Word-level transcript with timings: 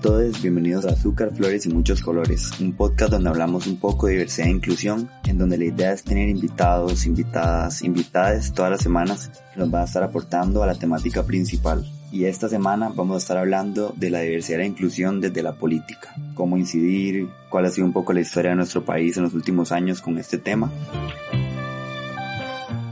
todos, 0.00 0.40
bienvenidos 0.40 0.86
a 0.86 0.92
Azúcar, 0.92 1.30
Flores 1.34 1.66
y 1.66 1.68
Muchos 1.68 2.00
Colores, 2.00 2.52
un 2.58 2.72
podcast 2.72 3.12
donde 3.12 3.28
hablamos 3.28 3.66
un 3.66 3.78
poco 3.78 4.06
de 4.06 4.14
diversidad 4.14 4.48
e 4.48 4.52
inclusión, 4.52 5.10
en 5.26 5.36
donde 5.36 5.58
la 5.58 5.66
idea 5.66 5.92
es 5.92 6.02
tener 6.02 6.28
invitados, 6.30 7.04
invitadas, 7.04 7.82
invitades 7.82 8.52
todas 8.54 8.70
las 8.70 8.80
semanas 8.80 9.30
que 9.52 9.60
nos 9.60 9.70
van 9.70 9.82
a 9.82 9.84
estar 9.84 10.02
aportando 10.02 10.62
a 10.62 10.66
la 10.66 10.74
temática 10.74 11.24
principal. 11.24 11.84
Y 12.10 12.24
esta 12.24 12.48
semana 12.48 12.90
vamos 12.94 13.16
a 13.16 13.18
estar 13.18 13.36
hablando 13.36 13.92
de 13.94 14.10
la 14.10 14.20
diversidad 14.20 14.60
e 14.60 14.66
inclusión 14.66 15.20
desde 15.20 15.42
la 15.42 15.56
política, 15.56 16.14
cómo 16.34 16.56
incidir, 16.56 17.28
cuál 17.50 17.66
ha 17.66 17.70
sido 17.70 17.86
un 17.86 17.92
poco 17.92 18.14
la 18.14 18.20
historia 18.20 18.52
de 18.52 18.56
nuestro 18.56 18.84
país 18.84 19.18
en 19.18 19.24
los 19.24 19.34
últimos 19.34 19.70
años 19.70 20.00
con 20.00 20.18
este 20.18 20.38
tema. 20.38 20.72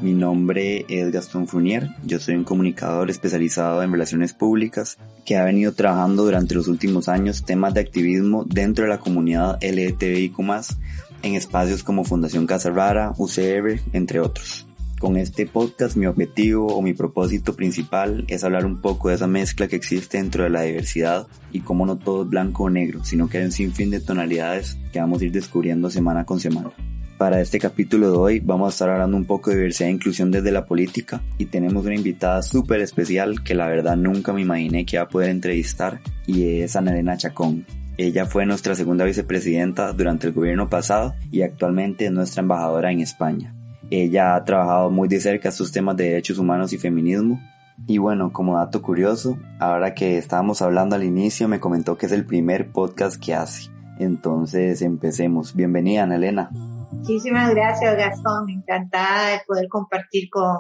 Mi 0.00 0.12
nombre 0.12 0.86
es 0.88 1.10
Gastón 1.10 1.48
Fournier, 1.48 1.88
yo 2.04 2.20
soy 2.20 2.36
un 2.36 2.44
comunicador 2.44 3.10
especializado 3.10 3.82
en 3.82 3.90
relaciones 3.90 4.32
públicas 4.32 4.96
que 5.24 5.36
ha 5.36 5.44
venido 5.44 5.72
trabajando 5.72 6.24
durante 6.24 6.54
los 6.54 6.68
últimos 6.68 7.08
años 7.08 7.44
temas 7.44 7.74
de 7.74 7.80
activismo 7.80 8.44
dentro 8.44 8.84
de 8.84 8.90
la 8.90 8.98
comunidad 8.98 9.58
LGTBIQ+, 9.60 10.38
en 11.22 11.34
espacios 11.34 11.82
como 11.82 12.04
Fundación 12.04 12.46
Casa 12.46 12.70
Rara, 12.70 13.12
UCR, 13.18 13.80
entre 13.92 14.20
otros. 14.20 14.67
Con 14.98 15.16
este 15.16 15.46
podcast 15.46 15.96
mi 15.96 16.06
objetivo 16.06 16.66
o 16.66 16.82
mi 16.82 16.92
propósito 16.92 17.54
principal 17.54 18.24
es 18.26 18.42
hablar 18.42 18.66
un 18.66 18.80
poco 18.80 19.08
de 19.08 19.14
esa 19.14 19.28
mezcla 19.28 19.68
que 19.68 19.76
existe 19.76 20.18
dentro 20.18 20.42
de 20.42 20.50
la 20.50 20.62
diversidad 20.62 21.28
y 21.52 21.60
cómo 21.60 21.86
no 21.86 21.98
todo 21.98 22.24
es 22.24 22.28
blanco 22.28 22.64
o 22.64 22.70
negro, 22.70 23.04
sino 23.04 23.28
que 23.28 23.38
hay 23.38 23.44
un 23.44 23.52
sinfín 23.52 23.90
de 23.90 24.00
tonalidades 24.00 24.76
que 24.92 24.98
vamos 24.98 25.22
a 25.22 25.26
ir 25.26 25.30
descubriendo 25.30 25.88
semana 25.88 26.24
con 26.24 26.40
semana. 26.40 26.72
Para 27.16 27.40
este 27.40 27.60
capítulo 27.60 28.10
de 28.10 28.16
hoy 28.16 28.40
vamos 28.40 28.66
a 28.66 28.70
estar 28.70 28.90
hablando 28.90 29.16
un 29.16 29.24
poco 29.24 29.50
de 29.50 29.56
diversidad 29.56 29.88
e 29.88 29.92
inclusión 29.92 30.32
desde 30.32 30.50
la 30.50 30.66
política 30.66 31.22
y 31.38 31.46
tenemos 31.46 31.86
una 31.86 31.94
invitada 31.94 32.42
súper 32.42 32.80
especial 32.80 33.44
que 33.44 33.54
la 33.54 33.68
verdad 33.68 33.96
nunca 33.96 34.32
me 34.32 34.40
imaginé 34.40 34.84
que 34.84 34.96
iba 34.96 35.04
a 35.04 35.08
poder 35.08 35.30
entrevistar 35.30 36.00
y 36.26 36.60
es 36.60 36.74
Ana 36.74 36.90
Elena 36.90 37.16
Chacón. 37.16 37.64
Ella 37.98 38.26
fue 38.26 38.46
nuestra 38.46 38.74
segunda 38.74 39.04
vicepresidenta 39.04 39.92
durante 39.92 40.26
el 40.26 40.32
gobierno 40.32 40.68
pasado 40.68 41.14
y 41.30 41.42
actualmente 41.42 42.06
es 42.06 42.12
nuestra 42.12 42.42
embajadora 42.42 42.90
en 42.90 43.00
España. 43.00 43.54
Ella 43.90 44.34
ha 44.34 44.44
trabajado 44.44 44.90
muy 44.90 45.08
de 45.08 45.20
cerca 45.20 45.48
estos 45.48 45.72
temas 45.72 45.96
de 45.96 46.10
derechos 46.10 46.38
humanos 46.38 46.72
y 46.72 46.78
feminismo. 46.78 47.40
Y 47.86 47.98
bueno, 47.98 48.32
como 48.32 48.56
dato 48.56 48.82
curioso, 48.82 49.38
ahora 49.60 49.94
que 49.94 50.18
estábamos 50.18 50.60
hablando 50.60 50.96
al 50.96 51.04
inicio 51.04 51.48
me 51.48 51.60
comentó 51.60 51.96
que 51.96 52.06
es 52.06 52.12
el 52.12 52.26
primer 52.26 52.70
podcast 52.70 53.22
que 53.22 53.34
hace. 53.34 53.70
Entonces 53.98 54.82
empecemos. 54.82 55.54
Bienvenida, 55.54 56.02
Ana 56.02 56.16
Elena. 56.16 56.50
Muchísimas 56.92 57.54
gracias, 57.54 57.96
Gastón. 57.96 58.50
Encantada 58.50 59.30
de 59.30 59.40
poder 59.46 59.68
compartir 59.68 60.28
con, 60.28 60.58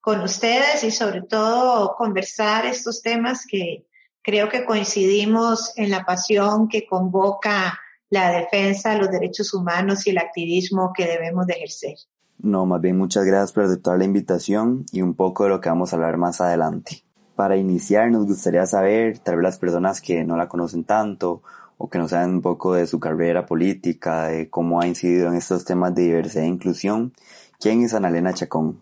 con 0.00 0.20
ustedes 0.20 0.82
y 0.82 0.90
sobre 0.90 1.22
todo 1.22 1.94
conversar 1.94 2.64
estos 2.64 3.02
temas 3.02 3.44
que 3.46 3.86
creo 4.22 4.48
que 4.48 4.64
coincidimos 4.64 5.76
en 5.76 5.90
la 5.90 6.04
pasión 6.04 6.68
que 6.68 6.86
convoca 6.86 7.78
la 8.08 8.30
defensa 8.30 8.90
de 8.90 8.98
los 8.98 9.10
derechos 9.10 9.52
humanos 9.52 10.06
y 10.06 10.10
el 10.10 10.18
activismo 10.18 10.92
que 10.96 11.06
debemos 11.06 11.46
de 11.46 11.54
ejercer. 11.54 11.96
No, 12.38 12.66
más 12.66 12.80
bien 12.80 12.98
muchas 12.98 13.24
gracias 13.24 13.52
por 13.52 13.64
aceptar 13.64 13.98
la 13.98 14.04
invitación 14.04 14.84
y 14.92 15.02
un 15.02 15.14
poco 15.14 15.44
de 15.44 15.50
lo 15.50 15.60
que 15.60 15.68
vamos 15.68 15.92
a 15.92 15.96
hablar 15.96 16.16
más 16.16 16.40
adelante. 16.40 17.02
Para 17.34 17.56
iniciar 17.56 18.10
nos 18.10 18.26
gustaría 18.26 18.66
saber, 18.66 19.18
tal 19.18 19.36
vez 19.36 19.42
las 19.42 19.58
personas 19.58 20.00
que 20.00 20.24
no 20.24 20.36
la 20.36 20.48
conocen 20.48 20.84
tanto 20.84 21.42
o 21.78 21.88
que 21.88 21.98
nos 21.98 22.10
saben 22.10 22.30
un 22.30 22.42
poco 22.42 22.74
de 22.74 22.86
su 22.86 23.00
carrera 23.00 23.46
política, 23.46 24.28
de 24.28 24.48
cómo 24.48 24.80
ha 24.80 24.86
incidido 24.86 25.28
en 25.28 25.34
estos 25.34 25.64
temas 25.64 25.94
de 25.94 26.02
diversidad 26.02 26.44
e 26.44 26.48
inclusión. 26.48 27.12
¿Quién 27.60 27.82
es 27.82 27.94
Analena 27.94 28.32
Chacón? 28.32 28.80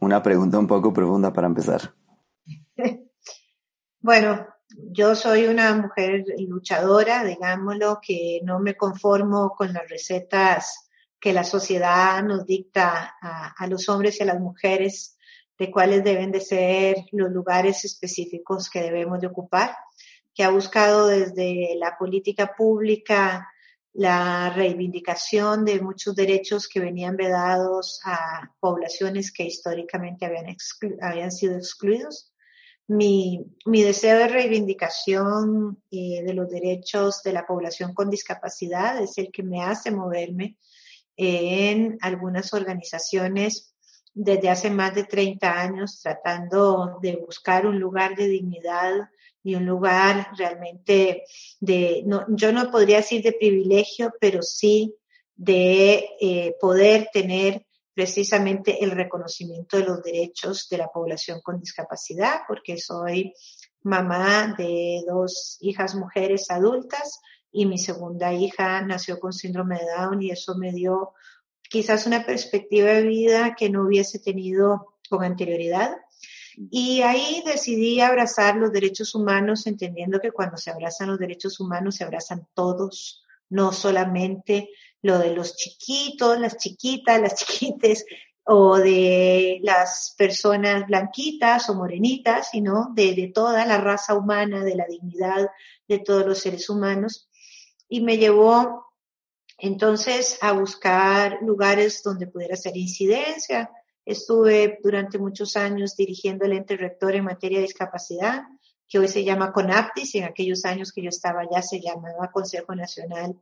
Una 0.00 0.22
pregunta 0.22 0.58
un 0.58 0.66
poco 0.66 0.92
profunda 0.92 1.32
para 1.32 1.46
empezar. 1.46 1.94
Bueno, 3.98 4.46
yo 4.92 5.16
soy 5.16 5.48
una 5.48 5.74
mujer 5.74 6.24
luchadora, 6.38 7.24
digámoslo, 7.24 7.98
que 8.00 8.38
no 8.44 8.60
me 8.60 8.76
conformo 8.76 9.50
con 9.56 9.72
las 9.72 9.88
recetas 9.90 10.85
que 11.26 11.32
la 11.32 11.42
sociedad 11.42 12.22
nos 12.22 12.46
dicta 12.46 13.16
a, 13.20 13.48
a, 13.58 13.66
los 13.66 13.88
hombres 13.88 14.20
y 14.20 14.22
a 14.22 14.26
las 14.26 14.38
mujeres 14.38 15.18
de 15.58 15.72
cuáles 15.72 16.04
deben 16.04 16.30
de 16.30 16.40
ser 16.40 16.98
los 17.10 17.32
lugares 17.32 17.84
específicos 17.84 18.70
que 18.70 18.80
debemos 18.80 19.20
de 19.20 19.26
ocupar 19.26 19.74
que 20.36 20.44
ha 20.44 20.50
buscado 20.50 21.08
desde 21.08 21.74
la 21.80 21.96
política 21.98 22.54
pública 22.56 23.48
la 23.92 24.50
reivindicación 24.50 25.64
de 25.64 25.80
muchos 25.80 26.14
derechos 26.14 26.68
que 26.68 26.78
venían 26.78 27.16
vedados 27.16 28.00
a 28.04 28.52
poblaciones 28.60 29.32
que 29.32 29.46
históricamente 29.46 30.26
habían, 30.26 30.54
habían 31.02 31.32
sido 31.32 31.56
excluidos. 31.56 32.32
Mi, 32.86 33.44
mi, 33.64 33.82
deseo 33.82 34.16
de 34.16 34.28
reivindicación 34.28 35.82
eh, 35.90 36.22
de 36.22 36.34
los 36.34 36.48
derechos 36.50 37.20
de 37.24 37.32
la 37.32 37.44
población 37.44 37.94
con 37.94 38.10
discapacidad 38.10 39.02
es 39.02 39.18
el 39.18 39.32
que 39.32 39.42
me 39.42 39.64
hace 39.64 39.90
moverme 39.90 40.56
en 41.16 41.98
algunas 42.00 42.52
organizaciones 42.52 43.74
desde 44.14 44.48
hace 44.48 44.70
más 44.70 44.94
de 44.94 45.04
30 45.04 45.60
años 45.60 46.00
tratando 46.02 46.98
de 47.02 47.16
buscar 47.16 47.66
un 47.66 47.78
lugar 47.78 48.16
de 48.16 48.28
dignidad 48.28 49.10
y 49.42 49.54
un 49.54 49.66
lugar 49.66 50.30
realmente 50.36 51.24
de, 51.60 52.02
no, 52.06 52.24
yo 52.28 52.50
no 52.50 52.70
podría 52.70 52.96
decir 52.96 53.22
de 53.22 53.32
privilegio, 53.32 54.12
pero 54.18 54.42
sí 54.42 54.94
de 55.34 56.08
eh, 56.20 56.56
poder 56.58 57.08
tener 57.12 57.66
precisamente 57.94 58.82
el 58.82 58.90
reconocimiento 58.90 59.76
de 59.76 59.84
los 59.84 60.02
derechos 60.02 60.68
de 60.68 60.78
la 60.78 60.88
población 60.88 61.40
con 61.42 61.60
discapacidad, 61.60 62.40
porque 62.48 62.78
soy 62.78 63.32
mamá 63.82 64.54
de 64.58 65.02
dos 65.06 65.58
hijas 65.60 65.94
mujeres 65.94 66.50
adultas 66.50 67.20
y 67.52 67.66
mi 67.66 67.78
segunda 67.78 68.32
hija 68.32 68.82
nació 68.82 69.18
con 69.18 69.32
síndrome 69.32 69.78
de 69.78 69.86
Down 69.96 70.22
y 70.22 70.30
eso 70.30 70.56
me 70.56 70.72
dio 70.72 71.14
quizás 71.68 72.06
una 72.06 72.24
perspectiva 72.24 72.92
de 72.92 73.02
vida 73.02 73.54
que 73.56 73.70
no 73.70 73.84
hubiese 73.84 74.18
tenido 74.18 74.98
con 75.08 75.24
anterioridad. 75.24 75.96
Y 76.70 77.02
ahí 77.02 77.42
decidí 77.44 78.00
abrazar 78.00 78.56
los 78.56 78.72
derechos 78.72 79.14
humanos, 79.14 79.66
entendiendo 79.66 80.20
que 80.20 80.32
cuando 80.32 80.56
se 80.56 80.70
abrazan 80.70 81.08
los 81.08 81.18
derechos 81.18 81.60
humanos 81.60 81.96
se 81.96 82.04
abrazan 82.04 82.48
todos, 82.54 83.24
no 83.50 83.72
solamente 83.72 84.70
lo 85.02 85.18
de 85.18 85.34
los 85.34 85.56
chiquitos, 85.56 86.40
las 86.40 86.56
chiquitas, 86.56 87.20
las 87.20 87.34
chiquites 87.36 88.06
o 88.44 88.78
de 88.78 89.58
las 89.62 90.14
personas 90.16 90.86
blanquitas 90.86 91.68
o 91.68 91.74
morenitas, 91.74 92.50
sino 92.50 92.90
de, 92.94 93.14
de 93.14 93.30
toda 93.34 93.66
la 93.66 93.78
raza 93.78 94.14
humana, 94.14 94.64
de 94.64 94.76
la 94.76 94.86
dignidad 94.86 95.50
de 95.88 95.98
todos 95.98 96.24
los 96.24 96.38
seres 96.38 96.70
humanos. 96.70 97.28
Y 97.88 98.00
me 98.00 98.18
llevó 98.18 98.86
entonces 99.58 100.38
a 100.42 100.52
buscar 100.52 101.38
lugares 101.42 102.02
donde 102.02 102.26
pudiera 102.26 102.54
hacer 102.54 102.76
incidencia, 102.76 103.70
Estuve 104.06 104.78
durante 104.84 105.18
muchos 105.18 105.56
años 105.56 105.96
dirigiendo 105.96 106.44
el 106.44 106.52
ente 106.52 106.76
rector 106.76 107.16
en 107.16 107.24
materia 107.24 107.58
de 107.58 107.64
discapacidad, 107.64 108.44
que 108.88 109.00
hoy 109.00 109.08
se 109.08 109.24
llama 109.24 109.52
CONAPTIS, 109.52 110.14
en 110.14 110.24
aquellos 110.24 110.64
años 110.64 110.92
que 110.92 111.02
yo 111.02 111.08
estaba 111.08 111.42
ya 111.52 111.60
se 111.60 111.80
llamaba 111.80 112.30
Consejo 112.30 112.76
Nacional 112.76 113.34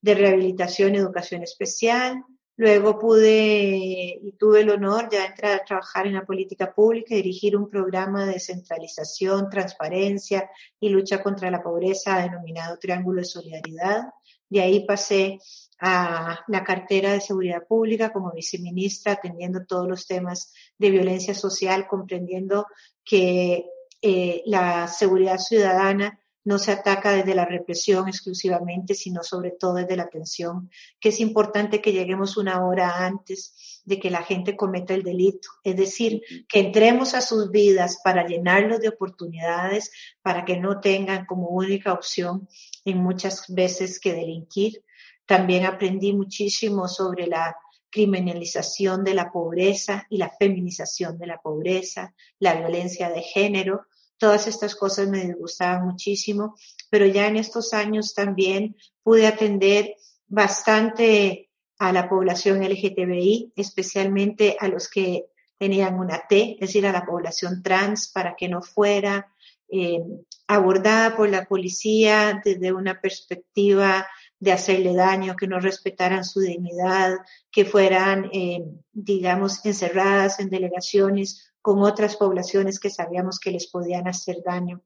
de 0.00 0.14
Rehabilitación 0.14 0.94
y 0.94 0.98
Educación 0.98 1.42
Especial. 1.42 2.24
Luego 2.56 2.98
pude 2.98 4.18
y 4.22 4.32
tuve 4.38 4.60
el 4.60 4.70
honor 4.70 5.08
de 5.08 5.24
entrar 5.24 5.52
a 5.52 5.64
trabajar 5.64 6.06
en 6.06 6.14
la 6.14 6.26
política 6.26 6.72
pública 6.72 7.14
y 7.14 7.18
dirigir 7.18 7.56
un 7.56 7.70
programa 7.70 8.26
de 8.26 8.34
descentralización, 8.34 9.48
transparencia 9.48 10.50
y 10.78 10.90
lucha 10.90 11.22
contra 11.22 11.50
la 11.50 11.62
pobreza 11.62 12.18
denominado 12.18 12.78
Triángulo 12.78 13.20
de 13.20 13.26
Solidaridad. 13.26 14.02
De 14.50 14.60
ahí 14.60 14.84
pasé 14.86 15.38
a 15.80 16.40
la 16.46 16.62
cartera 16.62 17.14
de 17.14 17.22
Seguridad 17.22 17.66
Pública 17.66 18.12
como 18.12 18.32
viceministra, 18.32 19.12
atendiendo 19.12 19.64
todos 19.64 19.88
los 19.88 20.06
temas 20.06 20.52
de 20.76 20.90
violencia 20.90 21.34
social, 21.34 21.88
comprendiendo 21.88 22.66
que 23.02 23.64
eh, 24.02 24.42
la 24.44 24.88
seguridad 24.88 25.38
ciudadana 25.38 26.20
no 26.44 26.58
se 26.58 26.72
ataca 26.72 27.12
desde 27.12 27.34
la 27.34 27.44
represión 27.44 28.08
exclusivamente, 28.08 28.94
sino 28.94 29.22
sobre 29.22 29.52
todo 29.52 29.74
desde 29.74 29.96
la 29.96 30.04
atención, 30.04 30.70
que 31.00 31.10
es 31.10 31.20
importante 31.20 31.80
que 31.80 31.92
lleguemos 31.92 32.36
una 32.36 32.64
hora 32.64 33.04
antes 33.06 33.82
de 33.84 33.98
que 33.98 34.10
la 34.10 34.22
gente 34.22 34.56
cometa 34.56 34.94
el 34.94 35.02
delito, 35.02 35.48
es 35.64 35.76
decir, 35.76 36.22
que 36.48 36.60
entremos 36.60 37.14
a 37.14 37.20
sus 37.20 37.50
vidas 37.50 38.00
para 38.02 38.26
llenarlos 38.26 38.80
de 38.80 38.88
oportunidades, 38.88 39.90
para 40.22 40.44
que 40.44 40.56
no 40.56 40.80
tengan 40.80 41.26
como 41.26 41.48
única 41.48 41.92
opción 41.92 42.48
en 42.84 42.98
muchas 42.98 43.44
veces 43.48 44.00
que 44.00 44.14
delinquir, 44.14 44.84
también 45.26 45.64
aprendí 45.64 46.12
muchísimo 46.12 46.88
sobre 46.88 47.26
la 47.26 47.56
criminalización 47.92 49.04
de 49.04 49.14
la 49.14 49.30
pobreza 49.30 50.06
y 50.08 50.16
la 50.16 50.30
feminización 50.30 51.18
de 51.18 51.26
la 51.26 51.40
pobreza, 51.40 52.14
la 52.38 52.54
violencia 52.54 53.10
de 53.10 53.20
género. 53.20 53.86
Todas 54.22 54.46
estas 54.46 54.76
cosas 54.76 55.08
me 55.08 55.24
disgustaban 55.24 55.84
muchísimo, 55.84 56.54
pero 56.88 57.06
ya 57.06 57.26
en 57.26 57.34
estos 57.34 57.74
años 57.74 58.14
también 58.14 58.76
pude 59.02 59.26
atender 59.26 59.96
bastante 60.28 61.50
a 61.80 61.92
la 61.92 62.08
población 62.08 62.62
LGTBI, 62.62 63.52
especialmente 63.56 64.56
a 64.60 64.68
los 64.68 64.88
que 64.88 65.26
tenían 65.58 65.98
una 65.98 66.22
T, 66.28 66.52
es 66.52 66.68
decir, 66.68 66.86
a 66.86 66.92
la 66.92 67.04
población 67.04 67.64
trans, 67.64 68.12
para 68.12 68.36
que 68.36 68.48
no 68.48 68.62
fuera 68.62 69.34
eh, 69.68 69.98
abordada 70.46 71.16
por 71.16 71.28
la 71.28 71.46
policía 71.46 72.40
desde 72.44 72.72
una 72.72 73.00
perspectiva 73.00 74.06
de 74.38 74.52
hacerle 74.52 74.94
daño, 74.94 75.34
que 75.34 75.48
no 75.48 75.58
respetaran 75.58 76.24
su 76.24 76.38
dignidad, 76.38 77.16
que 77.50 77.64
fueran, 77.64 78.30
eh, 78.32 78.62
digamos, 78.92 79.66
encerradas 79.66 80.38
en 80.38 80.48
delegaciones 80.48 81.51
con 81.62 81.82
otras 81.82 82.16
poblaciones 82.16 82.78
que 82.78 82.90
sabíamos 82.90 83.38
que 83.38 83.52
les 83.52 83.68
podían 83.68 84.08
hacer 84.08 84.42
daño. 84.44 84.82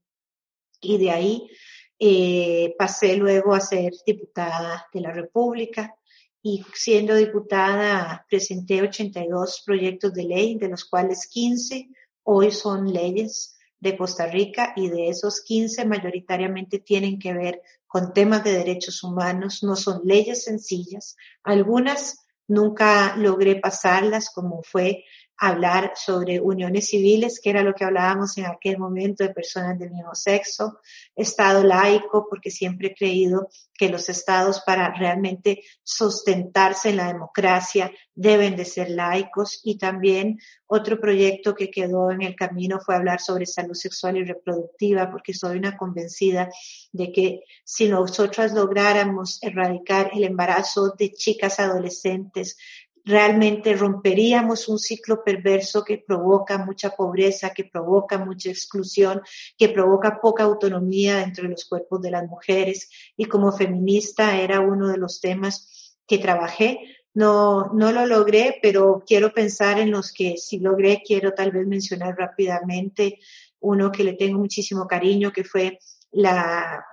Y 0.80 0.98
de 0.98 1.10
ahí 1.10 1.50
eh, 1.98 2.74
pasé 2.78 3.16
luego 3.16 3.54
a 3.54 3.60
ser 3.60 3.94
diputada 4.06 4.86
de 4.92 5.00
la 5.00 5.12
República 5.12 5.96
y 6.42 6.64
siendo 6.74 7.16
diputada 7.16 8.24
presenté 8.28 8.82
82 8.82 9.62
proyectos 9.64 10.12
de 10.12 10.24
ley, 10.24 10.58
de 10.58 10.68
los 10.68 10.84
cuales 10.84 11.26
15 11.26 11.88
hoy 12.22 12.52
son 12.52 12.92
leyes 12.92 13.56
de 13.80 13.96
Costa 13.96 14.26
Rica 14.26 14.72
y 14.76 14.88
de 14.88 15.08
esos 15.08 15.42
15 15.42 15.86
mayoritariamente 15.86 16.78
tienen 16.78 17.18
que 17.18 17.32
ver 17.32 17.62
con 17.86 18.12
temas 18.12 18.44
de 18.44 18.52
derechos 18.52 19.02
humanos, 19.02 19.62
no 19.62 19.76
son 19.76 20.02
leyes 20.04 20.44
sencillas. 20.44 21.16
Algunas 21.42 22.26
nunca 22.46 23.16
logré 23.16 23.56
pasarlas, 23.56 24.30
como 24.30 24.62
fue 24.62 25.04
hablar 25.38 25.92
sobre 25.96 26.40
uniones 26.40 26.88
civiles, 26.88 27.40
que 27.42 27.50
era 27.50 27.62
lo 27.62 27.74
que 27.74 27.84
hablábamos 27.84 28.36
en 28.38 28.46
aquel 28.46 28.78
momento 28.78 29.22
de 29.22 29.34
personas 29.34 29.78
del 29.78 29.90
mismo 29.90 30.14
sexo, 30.14 30.80
Estado 31.14 31.62
laico, 31.62 32.26
porque 32.28 32.50
siempre 32.50 32.88
he 32.88 32.94
creído 32.94 33.48
que 33.74 33.88
los 33.88 34.08
estados 34.08 34.62
para 34.64 34.92
realmente 34.94 35.62
sustentarse 35.82 36.90
en 36.90 36.96
la 36.96 37.08
democracia 37.08 37.92
deben 38.14 38.56
de 38.56 38.64
ser 38.64 38.90
laicos. 38.90 39.60
Y 39.62 39.78
también 39.78 40.38
otro 40.66 40.98
proyecto 40.98 41.54
que 41.54 41.70
quedó 41.70 42.10
en 42.10 42.22
el 42.22 42.34
camino 42.34 42.80
fue 42.80 42.96
hablar 42.96 43.20
sobre 43.20 43.46
salud 43.46 43.74
sexual 43.74 44.16
y 44.16 44.24
reproductiva, 44.24 45.10
porque 45.10 45.34
soy 45.34 45.58
una 45.58 45.76
convencida 45.76 46.48
de 46.92 47.12
que 47.12 47.40
si 47.64 47.88
nosotras 47.88 48.52
lográramos 48.52 49.38
erradicar 49.42 50.10
el 50.14 50.24
embarazo 50.24 50.94
de 50.98 51.12
chicas 51.12 51.60
adolescentes, 51.60 52.56
realmente 53.06 53.72
romperíamos 53.74 54.68
un 54.68 54.80
ciclo 54.80 55.22
perverso 55.22 55.84
que 55.84 55.98
provoca 55.98 56.58
mucha 56.58 56.90
pobreza, 56.90 57.50
que 57.50 57.64
provoca 57.64 58.18
mucha 58.18 58.50
exclusión, 58.50 59.22
que 59.56 59.68
provoca 59.68 60.20
poca 60.20 60.42
autonomía 60.42 61.18
dentro 61.18 61.44
de 61.44 61.50
los 61.50 61.64
cuerpos 61.66 62.02
de 62.02 62.10
las 62.10 62.26
mujeres. 62.26 62.90
Y 63.16 63.26
como 63.26 63.52
feminista 63.52 64.36
era 64.36 64.58
uno 64.58 64.88
de 64.88 64.98
los 64.98 65.20
temas 65.20 65.96
que 66.04 66.18
trabajé. 66.18 66.80
No, 67.14 67.72
no 67.72 67.92
lo 67.92 68.06
logré, 68.06 68.58
pero 68.60 69.04
quiero 69.06 69.32
pensar 69.32 69.78
en 69.78 69.92
los 69.92 70.12
que 70.12 70.36
sí 70.36 70.58
logré. 70.58 71.00
Quiero 71.06 71.32
tal 71.32 71.52
vez 71.52 71.64
mencionar 71.64 72.16
rápidamente 72.18 73.20
uno 73.60 73.92
que 73.92 74.02
le 74.02 74.14
tengo 74.14 74.40
muchísimo 74.40 74.86
cariño, 74.88 75.32
que 75.32 75.44
fue 75.44 75.78
la 76.10 76.84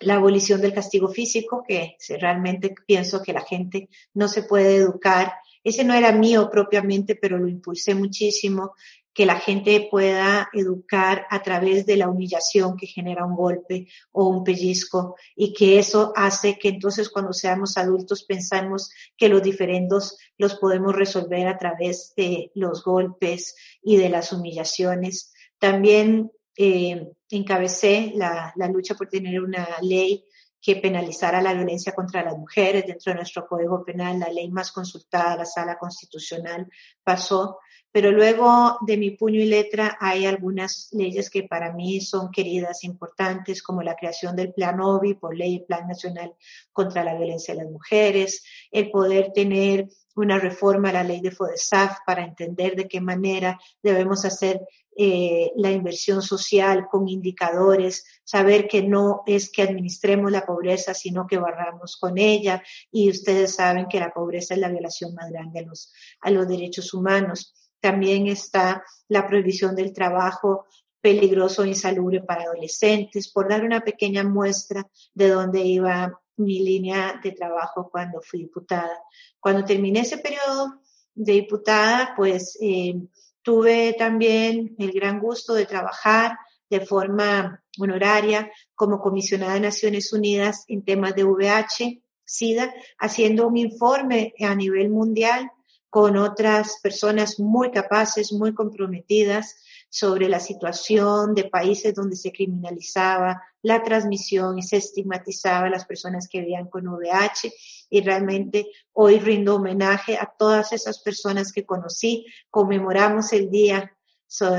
la 0.00 0.16
abolición 0.16 0.60
del 0.60 0.74
castigo 0.74 1.08
físico, 1.08 1.64
que 1.66 1.96
realmente 2.20 2.74
pienso 2.86 3.22
que 3.22 3.32
la 3.32 3.42
gente 3.42 3.88
no 4.14 4.28
se 4.28 4.42
puede 4.42 4.76
educar. 4.76 5.34
Ese 5.64 5.84
no 5.84 5.94
era 5.94 6.12
mío 6.12 6.48
propiamente, 6.50 7.16
pero 7.16 7.38
lo 7.38 7.48
impulsé 7.48 7.94
muchísimo, 7.94 8.74
que 9.16 9.24
la 9.24 9.40
gente 9.40 9.88
pueda 9.90 10.50
educar 10.52 11.26
a 11.30 11.42
través 11.42 11.86
de 11.86 11.96
la 11.96 12.10
humillación 12.10 12.76
que 12.76 12.86
genera 12.86 13.24
un 13.24 13.34
golpe 13.34 13.88
o 14.12 14.28
un 14.28 14.44
pellizco 14.44 15.16
y 15.34 15.54
que 15.54 15.78
eso 15.78 16.12
hace 16.14 16.58
que 16.58 16.68
entonces 16.68 17.08
cuando 17.08 17.32
seamos 17.32 17.78
adultos 17.78 18.24
pensamos 18.24 18.90
que 19.16 19.30
los 19.30 19.42
diferendos 19.42 20.18
los 20.36 20.56
podemos 20.56 20.94
resolver 20.94 21.48
a 21.48 21.56
través 21.56 22.12
de 22.14 22.52
los 22.54 22.84
golpes 22.84 23.56
y 23.82 23.96
de 23.96 24.10
las 24.10 24.34
humillaciones. 24.34 25.32
También 25.58 26.30
eh, 26.58 27.08
encabecé 27.30 28.12
la, 28.14 28.52
lucha 28.72 28.94
por 28.94 29.08
tener 29.08 29.40
una 29.40 29.66
ley 29.82 30.24
que 30.60 30.76
penalizara 30.76 31.40
la 31.40 31.54
violencia 31.54 31.92
contra 31.92 32.24
las 32.24 32.36
mujeres 32.36 32.86
dentro 32.86 33.12
de 33.12 33.16
nuestro 33.16 33.46
Código 33.46 33.84
Penal, 33.84 34.18
la 34.18 34.30
ley 34.30 34.50
más 34.50 34.72
consultada, 34.72 35.36
la 35.36 35.44
Sala 35.44 35.78
Constitucional, 35.78 36.66
pasó. 37.04 37.58
Pero 37.92 38.10
luego 38.10 38.76
de 38.86 38.96
mi 38.96 39.12
puño 39.12 39.40
y 39.40 39.46
letra 39.46 39.96
hay 40.00 40.26
algunas 40.26 40.88
leyes 40.92 41.30
que 41.30 41.44
para 41.44 41.72
mí 41.72 42.00
son 42.00 42.30
queridas, 42.30 42.84
importantes, 42.84 43.62
como 43.62 43.82
la 43.82 43.94
creación 43.94 44.36
del 44.36 44.52
Plan 44.52 44.80
OBI 44.80 45.14
por 45.14 45.36
ley 45.36 45.64
Plan 45.66 45.86
Nacional 45.86 46.34
contra 46.72 47.04
la 47.04 47.14
Violencia 47.14 47.54
de 47.54 47.62
las 47.62 47.70
Mujeres, 47.70 48.44
el 48.70 48.90
poder 48.90 49.32
tener 49.32 49.88
una 50.16 50.38
reforma 50.38 50.88
a 50.88 50.94
la 50.94 51.04
ley 51.04 51.20
de 51.20 51.30
FODESAF 51.30 51.98
para 52.04 52.24
entender 52.24 52.74
de 52.74 52.88
qué 52.88 53.00
manera 53.00 53.58
debemos 53.82 54.24
hacer 54.24 54.60
eh, 54.98 55.52
la 55.56 55.70
inversión 55.70 56.22
social 56.22 56.88
con 56.90 57.06
indicadores, 57.06 58.04
saber 58.24 58.66
que 58.66 58.82
no 58.82 59.22
es 59.26 59.50
que 59.50 59.60
administremos 59.60 60.32
la 60.32 60.46
pobreza, 60.46 60.94
sino 60.94 61.26
que 61.26 61.36
barramos 61.36 61.98
con 61.98 62.16
ella. 62.16 62.62
Y 62.90 63.10
ustedes 63.10 63.54
saben 63.54 63.88
que 63.88 64.00
la 64.00 64.12
pobreza 64.12 64.54
es 64.54 64.60
la 64.60 64.70
violación 64.70 65.14
más 65.14 65.30
grande 65.30 65.60
a 65.60 65.62
los, 65.64 65.92
a 66.20 66.30
los 66.30 66.48
derechos 66.48 66.94
humanos. 66.94 67.54
También 67.78 68.26
está 68.26 68.82
la 69.08 69.26
prohibición 69.26 69.76
del 69.76 69.92
trabajo 69.92 70.64
peligroso 71.02 71.62
e 71.62 71.68
insalubre 71.68 72.22
para 72.22 72.44
adolescentes, 72.44 73.30
por 73.30 73.48
dar 73.48 73.64
una 73.64 73.82
pequeña 73.82 74.24
muestra 74.24 74.88
de 75.12 75.28
dónde 75.28 75.60
iba 75.60 76.20
mi 76.36 76.60
línea 76.60 77.20
de 77.22 77.32
trabajo 77.32 77.88
cuando 77.90 78.20
fui 78.20 78.40
diputada. 78.40 78.98
Cuando 79.40 79.64
terminé 79.64 80.00
ese 80.00 80.18
periodo 80.18 80.80
de 81.14 81.32
diputada, 81.32 82.14
pues 82.16 82.58
eh, 82.60 82.94
tuve 83.42 83.94
también 83.98 84.74
el 84.78 84.92
gran 84.92 85.20
gusto 85.20 85.54
de 85.54 85.66
trabajar 85.66 86.38
de 86.68 86.80
forma 86.80 87.62
honoraria 87.78 88.50
como 88.74 89.00
comisionada 89.00 89.54
de 89.54 89.60
Naciones 89.60 90.12
Unidas 90.12 90.64
en 90.68 90.84
temas 90.84 91.14
de 91.14 91.24
VH, 91.24 92.02
SIDA, 92.24 92.74
haciendo 92.98 93.46
un 93.46 93.56
informe 93.56 94.34
a 94.40 94.54
nivel 94.54 94.90
mundial 94.90 95.50
con 95.88 96.16
otras 96.16 96.80
personas 96.82 97.38
muy 97.38 97.70
capaces, 97.70 98.32
muy 98.32 98.52
comprometidas 98.52 99.56
sobre 99.88 100.28
la 100.28 100.40
situación 100.40 101.34
de 101.34 101.44
países 101.44 101.94
donde 101.94 102.16
se 102.16 102.32
criminalizaba 102.32 103.42
la 103.62 103.82
transmisión 103.82 104.58
y 104.58 104.62
se 104.62 104.76
estigmatizaba 104.76 105.66
a 105.66 105.70
las 105.70 105.86
personas 105.86 106.28
que 106.28 106.40
vivían 106.40 106.68
con 106.68 106.86
VIH 106.86 107.52
y 107.90 108.00
realmente 108.00 108.66
hoy 108.92 109.18
rindo 109.18 109.56
homenaje 109.56 110.16
a 110.16 110.32
todas 110.38 110.72
esas 110.72 111.00
personas 111.00 111.52
que 111.52 111.64
conocí, 111.64 112.26
conmemoramos 112.50 113.32
el 113.32 113.50
día 113.50 113.92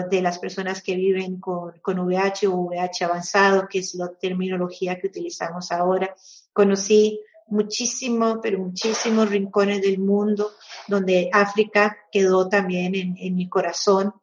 de 0.09 0.21
las 0.21 0.39
personas 0.39 0.81
que 0.81 0.95
viven 0.95 1.39
con, 1.39 1.77
con 1.81 1.99
VIH 1.99 2.47
o 2.47 2.55
VIH 2.55 3.05
avanzado, 3.05 3.67
que 3.69 3.79
es 3.79 3.93
la 3.95 4.07
terminología 4.07 4.97
que 4.97 5.07
utilizamos 5.07 5.71
ahora. 5.71 6.15
Conocí 6.53 7.19
muchísimo, 7.47 8.39
pero 8.41 8.59
muchísimos 8.59 9.29
rincones 9.29 9.81
del 9.81 9.99
mundo 9.99 10.51
donde 10.87 11.29
África 11.33 11.97
quedó 12.11 12.47
también 12.47 12.95
en 12.95 13.35
mi 13.35 13.49
corazón. 13.49 14.13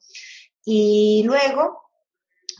Y 0.64 1.22
luego, 1.24 1.82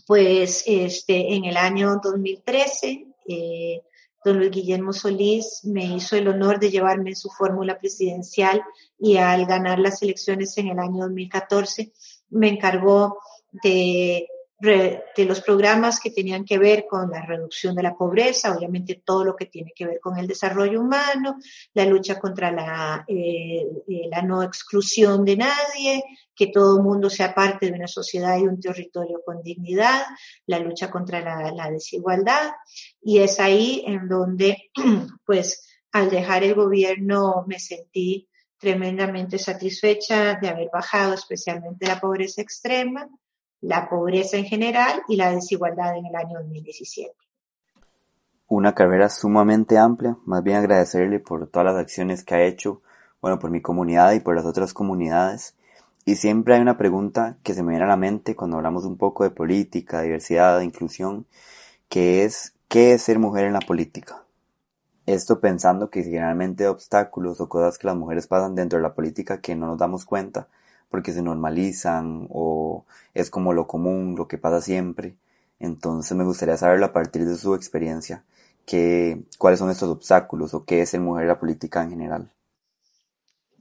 pues 0.06 0.64
este, 0.66 1.34
en 1.34 1.44
el 1.44 1.56
año 1.56 2.00
2013, 2.02 3.06
eh, 3.28 3.82
don 4.24 4.38
Luis 4.38 4.50
Guillermo 4.50 4.92
Solís 4.92 5.60
me 5.64 5.84
hizo 5.84 6.16
el 6.16 6.28
honor 6.28 6.58
de 6.58 6.70
llevarme 6.70 7.14
su 7.14 7.30
fórmula 7.30 7.78
presidencial 7.78 8.62
y 8.98 9.16
al 9.16 9.46
ganar 9.46 9.78
las 9.78 10.02
elecciones 10.02 10.56
en 10.58 10.68
el 10.68 10.78
año 10.78 11.02
2014 11.02 11.92
me 12.30 12.48
encargó 12.48 13.18
de 13.62 14.26
de 14.64 15.24
los 15.26 15.40
programas 15.42 16.00
que 16.00 16.10
tenían 16.10 16.44
que 16.44 16.58
ver 16.58 16.86
con 16.88 17.10
la 17.10 17.24
reducción 17.24 17.74
de 17.74 17.82
la 17.82 17.94
pobreza, 17.94 18.56
obviamente 18.56 19.02
todo 19.04 19.24
lo 19.24 19.36
que 19.36 19.46
tiene 19.46 19.72
que 19.74 19.86
ver 19.86 20.00
con 20.00 20.16
el 20.16 20.26
desarrollo 20.26 20.80
humano, 20.80 21.38
la 21.74 21.84
lucha 21.84 22.18
contra 22.18 22.50
la, 22.50 23.04
eh, 23.06 23.66
eh, 23.88 24.08
la 24.10 24.22
no 24.22 24.42
exclusión 24.42 25.24
de 25.24 25.36
nadie, 25.36 26.04
que 26.34 26.48
todo 26.48 26.82
mundo 26.82 27.10
sea 27.10 27.34
parte 27.34 27.66
de 27.66 27.72
una 27.72 27.86
sociedad 27.86 28.36
y 28.38 28.42
un 28.42 28.60
territorio 28.60 29.20
con 29.24 29.42
dignidad, 29.42 30.02
la 30.46 30.58
lucha 30.58 30.90
contra 30.90 31.20
la, 31.20 31.50
la 31.52 31.70
desigualdad. 31.70 32.52
Y 33.00 33.18
es 33.18 33.40
ahí 33.40 33.84
en 33.86 34.08
donde, 34.08 34.70
pues, 35.26 35.68
al 35.92 36.10
dejar 36.10 36.42
el 36.42 36.54
gobierno 36.54 37.44
me 37.46 37.58
sentí 37.58 38.28
tremendamente 38.58 39.38
satisfecha 39.38 40.34
de 40.40 40.48
haber 40.48 40.70
bajado 40.72 41.14
especialmente 41.14 41.86
la 41.86 42.00
pobreza 42.00 42.40
extrema, 42.40 43.08
la 43.60 43.88
pobreza 43.88 44.36
en 44.36 44.44
general 44.44 45.02
y 45.06 45.16
la 45.16 45.30
desigualdad 45.30 45.96
en 45.96 46.06
el 46.06 46.14
año 46.16 46.38
2017. 46.40 47.14
Una 48.46 48.74
carrera 48.74 49.08
sumamente 49.08 49.78
amplia, 49.78 50.16
más 50.26 50.42
bien 50.42 50.56
agradecerle 50.56 51.18
por 51.18 51.48
todas 51.48 51.66
las 51.72 51.76
acciones 51.76 52.24
que 52.24 52.34
ha 52.34 52.42
hecho, 52.42 52.82
bueno, 53.20 53.38
por 53.38 53.50
mi 53.50 53.62
comunidad 53.62 54.12
y 54.12 54.20
por 54.20 54.34
las 54.34 54.44
otras 54.44 54.74
comunidades. 54.74 55.56
Y 56.06 56.16
siempre 56.16 56.54
hay 56.54 56.60
una 56.60 56.76
pregunta 56.76 57.38
que 57.42 57.54
se 57.54 57.62
me 57.62 57.70
viene 57.70 57.84
a 57.86 57.88
la 57.88 57.96
mente 57.96 58.36
cuando 58.36 58.58
hablamos 58.58 58.84
un 58.84 58.98
poco 58.98 59.24
de 59.24 59.30
política, 59.30 60.02
diversidad, 60.02 60.60
inclusión, 60.60 61.26
que 61.88 62.24
es, 62.24 62.54
¿qué 62.68 62.92
es 62.92 63.02
ser 63.02 63.18
mujer 63.18 63.46
en 63.46 63.54
la 63.54 63.60
política? 63.60 64.24
Esto 65.06 65.40
pensando 65.40 65.88
que 65.88 66.02
generalmente 66.02 66.68
obstáculos 66.68 67.40
o 67.40 67.48
cosas 67.48 67.78
que 67.78 67.86
las 67.86 67.96
mujeres 67.96 68.26
pasan 68.26 68.54
dentro 68.54 68.78
de 68.78 68.82
la 68.82 68.94
política 68.94 69.40
que 69.40 69.54
no 69.54 69.66
nos 69.66 69.78
damos 69.78 70.04
cuenta, 70.04 70.48
porque 70.90 71.12
se 71.12 71.22
normalizan 71.22 72.26
o 72.30 72.84
es 73.14 73.30
como 73.30 73.54
lo 73.54 73.66
común, 73.66 74.14
lo 74.16 74.28
que 74.28 74.36
pasa 74.36 74.60
siempre. 74.60 75.16
Entonces 75.58 76.14
me 76.16 76.24
gustaría 76.24 76.58
saber 76.58 76.82
a 76.84 76.92
partir 76.92 77.24
de 77.24 77.36
su 77.36 77.54
experiencia, 77.54 78.24
que, 78.66 79.22
cuáles 79.38 79.58
son 79.58 79.70
estos 79.70 79.88
obstáculos 79.88 80.52
o 80.52 80.66
qué 80.66 80.82
es 80.82 80.90
ser 80.90 81.00
mujer 81.00 81.22
en 81.22 81.28
la 81.28 81.40
política 81.40 81.82
en 81.82 81.90
general. 81.90 82.30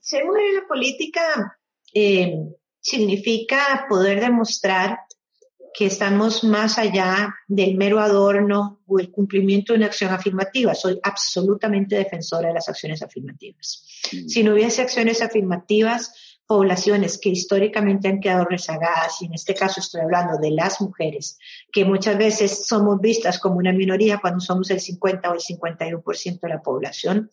Ser 0.01 0.25
mujer 0.25 0.43
en 0.43 0.55
la 0.55 0.67
política 0.67 1.57
eh, 1.93 2.35
significa 2.79 3.85
poder 3.88 4.19
demostrar 4.19 5.00
que 5.73 5.88
estamos 5.88 6.43
más 6.43 6.77
allá 6.77 7.33
del 7.47 7.75
mero 7.75 8.00
adorno 8.00 8.81
o 8.85 9.00
el 9.00 9.09
cumplimiento 9.09 9.73
de 9.73 9.77
una 9.77 9.88
acción 9.88 10.12
afirmativa. 10.13 10.75
Soy 10.75 11.00
absolutamente 11.01 11.95
defensora 11.95 12.50
de 12.50 12.53
las 12.53 12.69
acciones 12.69 13.01
afirmativas. 13.01 13.83
Si 14.27 14.43
no 14.43 14.53
hubiese 14.53 14.83
acciones 14.83 15.21
afirmativas, 15.23 16.39
poblaciones 16.45 17.17
que 17.17 17.29
históricamente 17.29 18.07
han 18.07 18.19
quedado 18.19 18.45
rezagadas, 18.45 19.21
y 19.21 19.25
en 19.25 19.33
este 19.33 19.55
caso 19.55 19.79
estoy 19.79 20.01
hablando 20.01 20.38
de 20.38 20.51
las 20.51 20.79
mujeres, 20.81 21.39
que 21.71 21.85
muchas 21.85 22.17
veces 22.17 22.67
somos 22.67 23.00
vistas 23.00 23.39
como 23.39 23.55
una 23.55 23.71
minoría 23.71 24.19
cuando 24.19 24.41
somos 24.41 24.69
el 24.69 24.79
50 24.79 25.31
o 25.31 25.33
el 25.33 25.39
51% 25.39 26.39
de 26.39 26.50
la 26.50 26.62
población, 26.62 27.31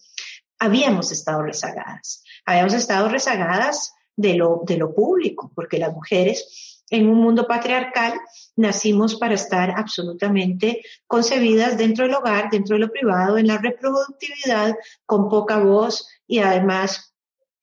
habíamos 0.59 1.13
estado 1.13 1.43
rezagadas. 1.43 2.23
Habíamos 2.47 2.73
estado 2.73 3.09
rezagadas 3.09 3.95
de 4.21 4.35
lo, 4.35 4.63
de 4.67 4.77
lo 4.77 4.95
público, 4.95 5.51
porque 5.55 5.79
las 5.79 5.93
mujeres 5.93 6.83
en 6.91 7.09
un 7.09 7.19
mundo 7.21 7.47
patriarcal 7.47 8.15
nacimos 8.57 9.15
para 9.15 9.35
estar 9.35 9.71
absolutamente 9.71 10.83
concebidas 11.07 11.79
dentro 11.79 12.05
del 12.05 12.15
hogar, 12.15 12.51
dentro 12.51 12.75
de 12.75 12.81
lo 12.81 12.91
privado, 12.91 13.39
en 13.39 13.47
la 13.47 13.59
reproductividad, 13.59 14.75
con 15.07 15.29
poca 15.29 15.59
voz 15.59 16.09
y 16.27 16.41
además 16.41 17.15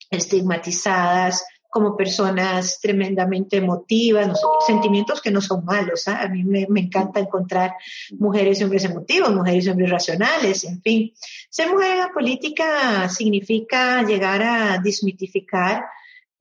estigmatizadas 0.10 1.46
como 1.70 1.98
personas 1.98 2.80
tremendamente 2.82 3.58
emotivas, 3.58 4.40
sentimientos 4.66 5.22
que 5.22 5.30
no 5.30 5.42
son 5.42 5.66
malos. 5.66 6.08
¿ah? 6.08 6.22
A 6.22 6.30
mí 6.30 6.44
me, 6.44 6.66
me, 6.70 6.80
encanta 6.80 7.20
encontrar 7.20 7.76
mujeres 8.18 8.60
y 8.60 8.64
hombres 8.64 8.86
emotivos, 8.86 9.36
mujeres 9.36 9.66
y 9.66 9.70
hombres 9.70 9.92
racionales, 9.92 10.64
en 10.64 10.82
fin. 10.82 11.14
Ser 11.50 11.70
mujer 11.70 11.92
en 11.92 12.00
la 12.00 12.12
política 12.14 13.10
significa 13.10 14.02
llegar 14.04 14.42
a 14.42 14.78
desmitificar 14.80 15.84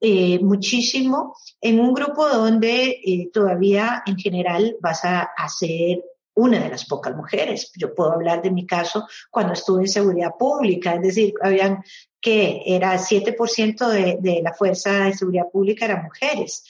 eh, 0.00 0.38
muchísimo 0.40 1.36
en 1.60 1.80
un 1.80 1.94
grupo 1.94 2.28
donde 2.28 3.00
eh, 3.02 3.30
todavía 3.32 4.02
en 4.04 4.18
general 4.18 4.76
vas 4.80 5.04
a, 5.04 5.30
ser 5.48 6.04
una 6.34 6.60
de 6.60 6.68
las 6.68 6.84
pocas 6.84 7.16
mujeres. 7.16 7.72
Yo 7.76 7.94
puedo 7.94 8.12
hablar 8.12 8.42
de 8.42 8.50
mi 8.50 8.66
caso 8.66 9.06
cuando 9.30 9.54
estuve 9.54 9.82
en 9.82 9.88
seguridad 9.88 10.32
pública, 10.38 10.94
es 10.94 11.02
decir, 11.02 11.32
habían 11.42 11.82
que 12.20 12.62
era 12.66 12.98
7% 12.98 13.88
de, 13.88 14.18
de 14.20 14.42
la 14.42 14.52
fuerza 14.52 15.04
de 15.04 15.14
seguridad 15.14 15.48
pública 15.50 15.86
eran 15.86 16.04
mujeres, 16.04 16.64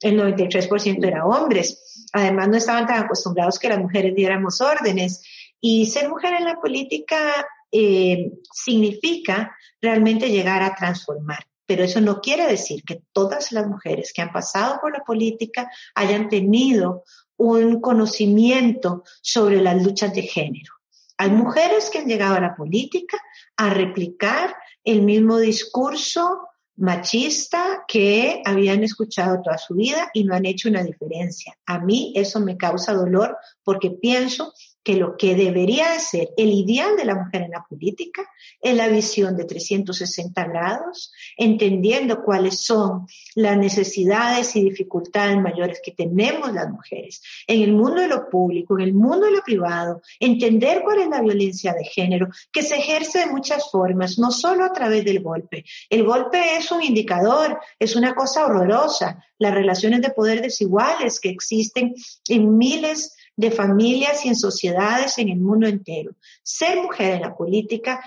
el 0.00 0.18
93% 0.18 1.04
eran 1.06 1.22
hombres. 1.22 2.06
Además, 2.12 2.48
no 2.48 2.56
estaban 2.56 2.86
tan 2.86 3.04
acostumbrados 3.04 3.58
que 3.58 3.68
las 3.68 3.78
mujeres 3.78 4.14
diéramos 4.14 4.60
órdenes. 4.60 5.22
Y 5.60 5.86
ser 5.86 6.08
mujer 6.08 6.34
en 6.38 6.46
la 6.46 6.56
política 6.56 7.46
eh, 7.70 8.32
significa 8.52 9.54
realmente 9.80 10.30
llegar 10.30 10.62
a 10.62 10.74
transformar 10.74 11.49
pero 11.70 11.84
eso 11.84 12.00
no 12.00 12.20
quiere 12.20 12.48
decir 12.48 12.82
que 12.82 13.04
todas 13.12 13.52
las 13.52 13.64
mujeres 13.68 14.12
que 14.12 14.22
han 14.22 14.32
pasado 14.32 14.80
por 14.80 14.92
la 14.92 15.04
política 15.04 15.70
hayan 15.94 16.28
tenido 16.28 17.04
un 17.36 17.80
conocimiento 17.80 19.04
sobre 19.22 19.62
las 19.62 19.80
luchas 19.80 20.12
de 20.12 20.22
género. 20.22 20.74
Hay 21.16 21.30
mujeres 21.30 21.88
que 21.88 22.00
han 22.00 22.08
llegado 22.08 22.34
a 22.34 22.40
la 22.40 22.56
política 22.56 23.18
a 23.56 23.70
replicar 23.70 24.52
el 24.82 25.02
mismo 25.02 25.38
discurso 25.38 26.40
machista 26.74 27.84
que 27.86 28.42
habían 28.44 28.82
escuchado 28.82 29.40
toda 29.40 29.56
su 29.56 29.74
vida 29.74 30.10
y 30.12 30.24
no 30.24 30.34
han 30.34 30.46
hecho 30.46 30.68
una 30.68 30.82
diferencia. 30.82 31.56
A 31.66 31.78
mí 31.78 32.12
eso 32.16 32.40
me 32.40 32.56
causa 32.56 32.94
dolor 32.94 33.38
porque 33.62 33.92
pienso 33.92 34.52
que 34.82 34.96
lo 34.96 35.16
que 35.16 35.34
debería 35.34 35.98
ser 35.98 36.30
el 36.36 36.50
ideal 36.50 36.96
de 36.96 37.04
la 37.04 37.14
mujer 37.14 37.42
en 37.42 37.50
la 37.50 37.64
política 37.68 38.22
es 38.60 38.74
la 38.74 38.88
visión 38.88 39.36
de 39.36 39.44
360 39.44 40.44
grados, 40.44 41.12
entendiendo 41.36 42.22
cuáles 42.22 42.64
son 42.64 43.06
las 43.34 43.58
necesidades 43.58 44.56
y 44.56 44.64
dificultades 44.64 45.38
mayores 45.38 45.80
que 45.84 45.92
tenemos 45.92 46.52
las 46.52 46.70
mujeres 46.70 47.22
en 47.46 47.62
el 47.62 47.72
mundo 47.72 48.00
de 48.00 48.08
lo 48.08 48.28
público, 48.28 48.78
en 48.78 48.84
el 48.84 48.94
mundo 48.94 49.26
de 49.26 49.32
lo 49.32 49.42
privado, 49.42 50.02
entender 50.18 50.82
cuál 50.82 51.00
es 51.00 51.08
la 51.08 51.20
violencia 51.20 51.72
de 51.74 51.84
género, 51.84 52.28
que 52.50 52.62
se 52.62 52.76
ejerce 52.76 53.20
de 53.20 53.26
muchas 53.26 53.70
formas, 53.70 54.18
no 54.18 54.30
solo 54.30 54.64
a 54.64 54.72
través 54.72 55.04
del 55.04 55.20
golpe. 55.20 55.64
El 55.88 56.04
golpe 56.04 56.56
es 56.56 56.70
un 56.72 56.82
indicador, 56.82 57.58
es 57.78 57.96
una 57.96 58.14
cosa 58.14 58.46
horrorosa, 58.46 59.24
las 59.38 59.54
relaciones 59.54 60.00
de 60.02 60.10
poder 60.10 60.42
desiguales 60.42 61.20
que 61.20 61.30
existen 61.30 61.94
en 62.28 62.56
miles 62.56 63.16
de 63.40 63.50
familias 63.50 64.24
y 64.24 64.28
en 64.28 64.36
sociedades 64.36 65.16
en 65.16 65.30
el 65.30 65.40
mundo 65.40 65.66
entero. 65.66 66.12
Ser 66.42 66.82
mujer 66.82 67.14
en 67.14 67.22
la 67.22 67.34
política 67.34 68.04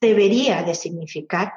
debería 0.00 0.62
de 0.62 0.74
significar 0.74 1.52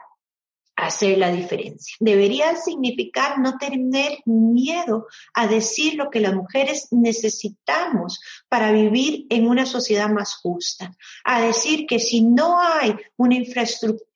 hacer 0.76 1.18
la 1.18 1.32
diferencia. 1.32 1.96
Debería 2.00 2.56
significar 2.56 3.40
no 3.40 3.58
tener 3.58 4.20
miedo 4.26 5.08
a 5.34 5.48
decir 5.48 5.96
lo 5.96 6.10
que 6.10 6.20
las 6.20 6.34
mujeres 6.34 6.88
necesitamos 6.92 8.20
para 8.48 8.72
vivir 8.72 9.26
en 9.30 9.48
una 9.48 9.66
sociedad 9.66 10.10
más 10.10 10.36
justa, 10.36 10.96
a 11.24 11.42
decir 11.42 11.86
que 11.86 12.00
si 12.00 12.22
no 12.22 12.60
hay 12.62 12.96
una 13.18 13.36
infraestructura 13.36 14.09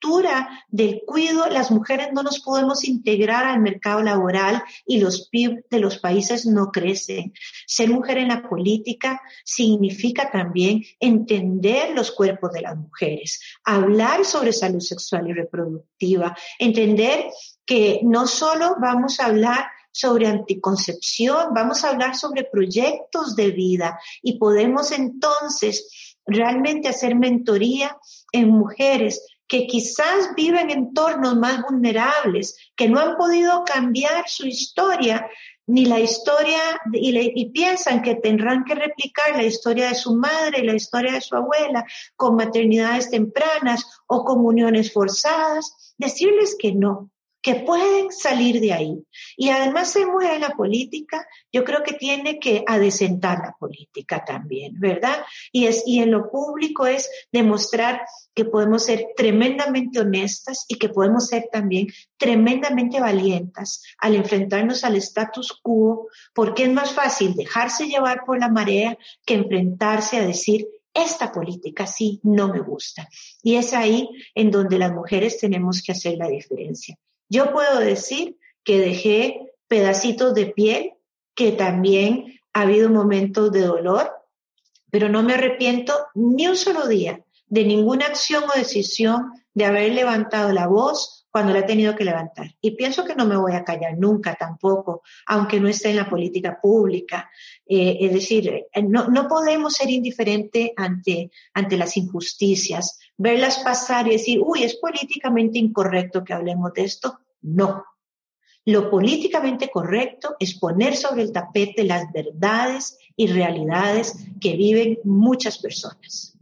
del 0.69 1.01
cuidado, 1.05 1.49
las 1.49 1.71
mujeres 1.71 2.09
no 2.13 2.23
nos 2.23 2.41
podemos 2.41 2.83
integrar 2.83 3.45
al 3.45 3.61
mercado 3.61 4.01
laboral 4.01 4.61
y 4.85 4.99
los 4.99 5.29
PIB 5.29 5.65
de 5.69 5.79
los 5.79 5.97
países 5.99 6.45
no 6.45 6.71
crecen. 6.71 7.33
Ser 7.65 7.89
mujer 7.89 8.17
en 8.17 8.27
la 8.27 8.47
política 8.47 9.21
significa 9.45 10.29
también 10.29 10.83
entender 10.99 11.91
los 11.95 12.11
cuerpos 12.11 12.51
de 12.51 12.61
las 12.61 12.75
mujeres, 12.75 13.41
hablar 13.63 14.25
sobre 14.25 14.51
salud 14.51 14.81
sexual 14.81 15.29
y 15.29 15.33
reproductiva, 15.33 16.35
entender 16.59 17.25
que 17.65 18.01
no 18.03 18.27
solo 18.27 18.75
vamos 18.79 19.19
a 19.19 19.27
hablar 19.27 19.65
sobre 19.91 20.27
anticoncepción, 20.27 21.53
vamos 21.53 21.83
a 21.83 21.89
hablar 21.89 22.15
sobre 22.15 22.43
proyectos 22.43 23.35
de 23.35 23.51
vida 23.51 23.99
y 24.21 24.37
podemos 24.37 24.91
entonces 24.91 26.17
realmente 26.25 26.89
hacer 26.89 27.15
mentoría 27.15 27.97
en 28.31 28.49
mujeres 28.49 29.21
que 29.53 29.67
quizás 29.67 30.33
viven 30.35 30.71
en 30.71 30.79
entornos 30.79 31.35
más 31.35 31.61
vulnerables, 31.61 32.57
que 32.75 32.89
no 32.89 32.99
han 32.99 33.15
podido 33.17 33.63
cambiar 33.63 34.27
su 34.27 34.47
historia, 34.47 35.29
ni 35.67 35.85
la 35.85 35.99
historia, 35.99 36.57
y, 36.91 37.51
piensan 37.51 38.01
que 38.01 38.15
tendrán 38.15 38.63
que 38.63 38.73
replicar 38.73 39.35
la 39.35 39.43
historia 39.43 39.89
de 39.89 39.93
su 39.93 40.15
madre 40.15 40.61
y 40.61 40.65
la 40.65 40.73
historia 40.73 41.11
de 41.11 41.21
su 41.21 41.35
abuela 41.35 41.85
con 42.15 42.35
maternidades 42.35 43.11
tempranas 43.11 43.85
o 44.07 44.25
con 44.25 44.43
uniones 44.43 44.91
forzadas, 44.91 45.93
decirles 45.99 46.55
que 46.57 46.73
no, 46.73 47.11
que 47.43 47.55
pueden 47.55 48.09
salir 48.11 48.61
de 48.61 48.71
ahí. 48.71 49.05
Y 49.35 49.49
además 49.49 49.91
se 49.91 50.05
mueve 50.05 50.39
la 50.39 50.51
política, 50.51 51.27
yo 51.51 51.65
creo 51.65 51.83
que 51.83 51.93
tiene 51.93 52.39
que 52.39 52.63
adecentar 52.65 53.39
la 53.39 53.55
política 53.59 54.23
también, 54.25 54.79
¿verdad? 54.79 55.23
Y, 55.51 55.65
es, 55.67 55.83
y 55.85 55.99
en 55.99 56.11
lo 56.11 56.31
público 56.31 56.87
es 56.87 57.09
demostrar 57.33 58.01
que 58.33 58.45
podemos 58.45 58.85
ser 58.85 59.07
tremendamente 59.17 59.99
honestas 59.99 60.65
y 60.69 60.75
que 60.75 60.87
podemos 60.87 61.27
ser 61.27 61.49
también 61.51 61.87
tremendamente 62.17 63.01
valientas 63.01 63.83
al 63.97 64.15
enfrentarnos 64.15 64.85
al 64.85 64.95
status 64.95 65.59
quo, 65.61 66.07
porque 66.33 66.63
es 66.63 66.71
más 66.71 66.93
fácil 66.93 67.35
dejarse 67.35 67.87
llevar 67.87 68.23
por 68.25 68.39
la 68.39 68.47
marea 68.47 68.97
que 69.25 69.33
enfrentarse 69.33 70.17
a 70.17 70.25
decir, 70.25 70.65
esta 70.93 71.29
política 71.31 71.87
sí 71.87 72.21
no 72.23 72.47
me 72.47 72.61
gusta. 72.61 73.09
Y 73.41 73.55
es 73.55 73.73
ahí 73.73 74.07
en 74.33 74.49
donde 74.49 74.77
las 74.77 74.93
mujeres 74.93 75.39
tenemos 75.39 75.81
que 75.81 75.91
hacer 75.91 76.17
la 76.17 76.29
diferencia. 76.29 76.97
Yo 77.33 77.51
puedo 77.51 77.79
decir 77.79 78.37
que 78.63 78.79
dejé 78.79 79.55
pedacitos 79.67 80.35
de 80.35 80.45
piel, 80.45 80.93
que 81.33 81.51
también 81.51 82.39
ha 82.53 82.61
habido 82.61 82.91
momentos 82.91 83.51
de 83.51 83.61
dolor, 83.61 84.11
pero 84.91 85.09
no 85.09 85.23
me 85.23 85.33
arrepiento 85.33 85.93
ni 86.13 86.45
un 86.45 86.55
solo 86.55 86.87
día 86.87 87.25
de 87.47 87.65
ninguna 87.65 88.05
acción 88.05 88.43
o 88.43 88.55
decisión 88.55 89.31
de 89.55 89.65
haber 89.65 89.93
levantado 89.93 90.53
la 90.53 90.67
voz 90.67 91.25
cuando 91.31 91.53
la 91.53 91.61
he 91.61 91.63
tenido 91.63 91.95
que 91.95 92.05
levantar. 92.05 92.53
Y 92.61 92.75
pienso 92.75 93.03
que 93.03 93.15
no 93.15 93.25
me 93.25 93.35
voy 93.35 93.53
a 93.53 93.63
callar 93.63 93.97
nunca 93.97 94.35
tampoco, 94.35 95.01
aunque 95.25 95.59
no 95.59 95.67
esté 95.67 95.89
en 95.89 95.95
la 95.95 96.07
política 96.07 96.59
pública. 96.61 97.31
Eh, 97.65 97.97
es 98.01 98.13
decir, 98.13 98.47
eh, 98.47 98.83
no, 98.83 99.07
no 99.07 99.27
podemos 99.27 99.73
ser 99.73 99.89
indiferentes 99.89 100.69
ante, 100.77 101.31
ante 101.55 101.77
las 101.77 101.97
injusticias, 101.97 102.99
verlas 103.17 103.57
pasar 103.57 104.07
y 104.07 104.11
decir, 104.11 104.39
uy, 104.45 104.63
es 104.63 104.75
políticamente 104.75 105.57
incorrecto 105.57 106.23
que 106.23 106.33
hablemos 106.33 106.71
de 106.73 106.83
esto. 106.83 107.22
No. 107.43 107.83
Lo 108.65 108.89
políticamente 108.89 109.69
correcto 109.69 110.35
es 110.39 110.57
poner 110.57 110.95
sobre 110.95 111.21
el 111.21 111.31
tapete 111.31 111.83
las 111.83 112.11
verdades 112.13 112.97
y 113.15 113.27
realidades 113.27 114.25
que 114.39 114.55
viven 114.55 114.97
muchas 115.03 115.59
personas. 115.59 116.37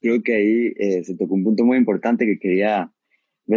Creo 0.00 0.20
que 0.22 0.34
ahí 0.34 0.72
eh, 0.76 1.04
se 1.04 1.16
tocó 1.16 1.34
un 1.34 1.44
punto 1.44 1.64
muy 1.64 1.78
importante 1.78 2.26
que 2.26 2.38
quería 2.38 2.92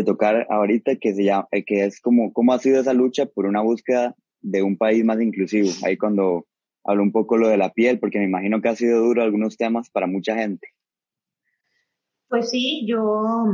tocar 0.05 0.45
ahorita, 0.49 0.97
que, 0.97 1.13
se 1.13 1.23
llama, 1.23 1.47
que 1.65 1.85
es 1.85 2.01
como 2.01 2.33
cómo 2.33 2.53
ha 2.53 2.59
sido 2.59 2.81
esa 2.81 2.93
lucha 2.93 3.25
por 3.25 3.45
una 3.45 3.61
búsqueda 3.61 4.15
de 4.41 4.61
un 4.61 4.77
país 4.77 5.03
más 5.03 5.19
inclusivo. 5.21 5.69
Ahí 5.83 5.97
cuando 5.97 6.45
habló 6.83 7.01
un 7.01 7.11
poco 7.11 7.37
lo 7.37 7.47
de 7.47 7.57
la 7.57 7.71
piel, 7.71 7.99
porque 7.99 8.19
me 8.19 8.25
imagino 8.25 8.61
que 8.61 8.69
ha 8.69 8.75
sido 8.75 9.01
duro 9.01 9.23
algunos 9.23 9.57
temas 9.57 9.89
para 9.89 10.05
mucha 10.05 10.35
gente. 10.35 10.67
Pues 12.27 12.49
sí, 12.49 12.85
yo, 12.87 13.45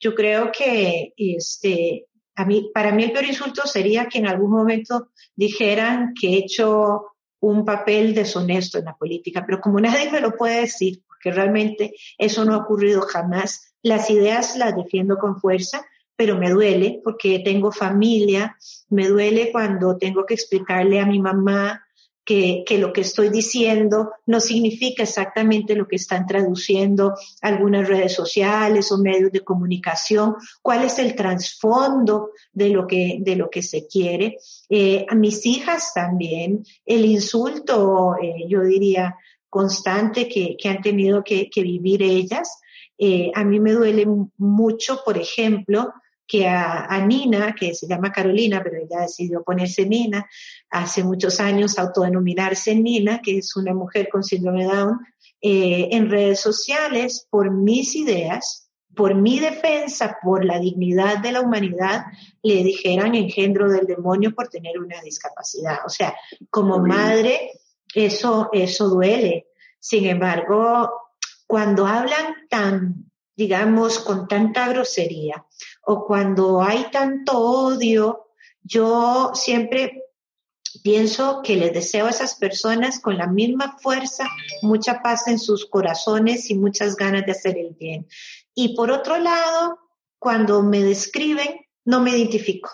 yo 0.00 0.14
creo 0.14 0.50
que 0.56 1.12
este, 1.16 2.06
a 2.34 2.44
mí, 2.44 2.70
para 2.72 2.92
mí 2.92 3.04
el 3.04 3.12
peor 3.12 3.26
insulto 3.26 3.66
sería 3.66 4.06
que 4.06 4.18
en 4.18 4.26
algún 4.26 4.50
momento 4.50 5.10
dijeran 5.34 6.14
que 6.18 6.28
he 6.28 6.38
hecho 6.38 7.06
un 7.40 7.64
papel 7.64 8.14
deshonesto 8.14 8.78
en 8.78 8.86
la 8.86 8.96
política, 8.96 9.44
pero 9.44 9.60
como 9.60 9.80
nadie 9.80 10.10
me 10.10 10.20
lo 10.20 10.36
puede 10.36 10.60
decir, 10.60 11.02
porque 11.06 11.32
realmente 11.32 11.94
eso 12.16 12.44
no 12.44 12.54
ha 12.54 12.58
ocurrido 12.58 13.02
jamás, 13.02 13.74
las 13.82 14.10
ideas 14.10 14.56
las 14.56 14.76
defiendo 14.76 15.18
con 15.18 15.40
fuerza, 15.40 15.84
pero 16.14 16.38
me 16.38 16.50
duele 16.50 17.00
porque 17.02 17.40
tengo 17.40 17.72
familia, 17.72 18.56
me 18.88 19.08
duele 19.08 19.50
cuando 19.50 19.96
tengo 19.98 20.24
que 20.24 20.34
explicarle 20.34 21.00
a 21.00 21.06
mi 21.06 21.20
mamá 21.20 21.84
que, 22.24 22.62
que, 22.66 22.78
lo 22.78 22.92
que 22.92 23.00
estoy 23.00 23.28
diciendo 23.28 24.12
no 24.26 24.40
significa 24.40 25.02
exactamente 25.02 25.74
lo 25.74 25.88
que 25.88 25.96
están 25.96 26.26
traduciendo 26.26 27.14
algunas 27.40 27.88
redes 27.88 28.14
sociales 28.14 28.90
o 28.92 28.98
medios 28.98 29.32
de 29.32 29.40
comunicación, 29.40 30.36
cuál 30.60 30.84
es 30.84 30.98
el 30.98 31.14
trasfondo 31.14 32.30
de 32.52 32.68
lo 32.70 32.86
que, 32.86 33.18
de 33.20 33.36
lo 33.36 33.50
que 33.50 33.62
se 33.62 33.86
quiere. 33.86 34.38
Eh, 34.68 35.04
a 35.08 35.14
mis 35.14 35.44
hijas 35.46 35.92
también, 35.94 36.64
el 36.86 37.04
insulto, 37.04 38.16
eh, 38.22 38.44
yo 38.48 38.62
diría, 38.62 39.16
constante 39.52 40.28
que, 40.28 40.56
que 40.58 40.68
han 40.70 40.80
tenido 40.80 41.22
que, 41.22 41.50
que 41.50 41.62
vivir 41.62 42.02
ellas. 42.02 42.58
Eh, 42.96 43.30
a 43.34 43.44
mí 43.44 43.60
me 43.60 43.72
duele 43.72 44.06
mucho, 44.38 45.00
por 45.04 45.18
ejemplo, 45.18 45.92
que 46.32 46.48
a, 46.48 46.98
Nina, 47.06 47.54
que 47.54 47.74
se 47.74 47.86
llama 47.86 48.10
Carolina, 48.10 48.62
pero 48.64 48.78
ella 48.78 49.02
decidió 49.02 49.42
ponerse 49.42 49.84
Nina, 49.84 50.26
hace 50.70 51.04
muchos 51.04 51.38
años 51.40 51.78
autodenominarse 51.78 52.74
Nina, 52.74 53.20
que 53.20 53.36
es 53.36 53.54
una 53.54 53.74
mujer 53.74 54.08
con 54.10 54.24
síndrome 54.24 54.64
Down, 54.64 54.98
eh, 55.42 55.90
en 55.92 56.08
redes 56.08 56.40
sociales 56.40 57.26
por 57.28 57.50
mis 57.50 57.94
ideas, 57.96 58.70
por 58.96 59.14
mi 59.14 59.40
defensa, 59.40 60.16
por 60.22 60.42
la 60.46 60.58
dignidad 60.58 61.18
de 61.18 61.32
la 61.32 61.42
humanidad, 61.42 62.06
le 62.42 62.64
dijeran 62.64 63.14
engendro 63.14 63.70
del 63.70 63.84
demonio 63.84 64.34
por 64.34 64.48
tener 64.48 64.78
una 64.78 65.02
discapacidad. 65.02 65.80
O 65.84 65.90
sea, 65.90 66.14
como 66.48 66.78
madre, 66.78 67.50
eso, 67.94 68.48
eso 68.54 68.88
duele. 68.88 69.48
Sin 69.78 70.06
embargo, 70.06 70.90
cuando 71.46 71.86
hablan 71.86 72.48
tan 72.48 73.12
digamos, 73.36 73.98
con 73.98 74.28
tanta 74.28 74.68
grosería 74.68 75.44
o 75.82 76.06
cuando 76.06 76.62
hay 76.62 76.90
tanto 76.90 77.38
odio, 77.38 78.28
yo 78.62 79.32
siempre 79.34 80.04
pienso 80.82 81.42
que 81.42 81.56
les 81.56 81.72
deseo 81.72 82.06
a 82.06 82.10
esas 82.10 82.36
personas 82.36 83.00
con 83.00 83.18
la 83.18 83.26
misma 83.26 83.76
fuerza, 83.78 84.26
mucha 84.62 85.02
paz 85.02 85.28
en 85.28 85.38
sus 85.38 85.66
corazones 85.66 86.50
y 86.50 86.54
muchas 86.54 86.96
ganas 86.96 87.26
de 87.26 87.32
hacer 87.32 87.58
el 87.58 87.74
bien. 87.74 88.06
Y 88.54 88.74
por 88.74 88.90
otro 88.90 89.18
lado, 89.18 89.78
cuando 90.18 90.62
me 90.62 90.80
describen, 90.82 91.66
no 91.84 92.00
me 92.00 92.16
identifico. 92.16 92.70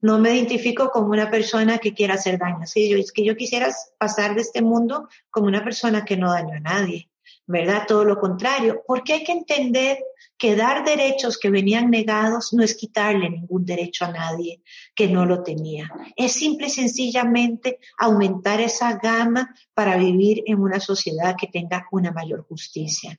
No 0.00 0.18
me 0.18 0.34
identifico 0.34 0.90
como 0.90 1.08
una 1.08 1.30
persona 1.30 1.78
que 1.78 1.94
quiera 1.94 2.14
hacer 2.14 2.38
daño. 2.38 2.66
Sí, 2.66 2.90
yo, 2.90 2.98
es 2.98 3.10
que 3.10 3.24
yo 3.24 3.36
quisiera 3.36 3.72
pasar 3.98 4.34
de 4.34 4.42
este 4.42 4.60
mundo 4.60 5.08
como 5.30 5.46
una 5.46 5.64
persona 5.64 6.04
que 6.04 6.16
no 6.16 6.30
daño 6.30 6.56
a 6.56 6.60
nadie. 6.60 7.10
¿Verdad? 7.46 7.84
Todo 7.86 8.04
lo 8.04 8.18
contrario, 8.18 8.82
porque 8.86 9.14
hay 9.14 9.24
que 9.24 9.32
entender 9.32 9.98
que 10.38 10.56
dar 10.56 10.84
derechos 10.84 11.38
que 11.38 11.50
venían 11.50 11.90
negados 11.90 12.52
no 12.52 12.62
es 12.62 12.74
quitarle 12.74 13.30
ningún 13.30 13.64
derecho 13.64 14.06
a 14.06 14.12
nadie 14.12 14.62
que 14.94 15.08
no 15.08 15.26
lo 15.26 15.42
tenía. 15.42 15.90
Es 16.16 16.32
simple 16.32 16.66
y 16.66 16.70
sencillamente 16.70 17.78
aumentar 17.98 18.60
esa 18.60 18.98
gama 18.98 19.54
para 19.74 19.96
vivir 19.96 20.42
en 20.46 20.60
una 20.60 20.80
sociedad 20.80 21.36
que 21.38 21.46
tenga 21.46 21.86
una 21.92 22.12
mayor 22.12 22.44
justicia. 22.46 23.18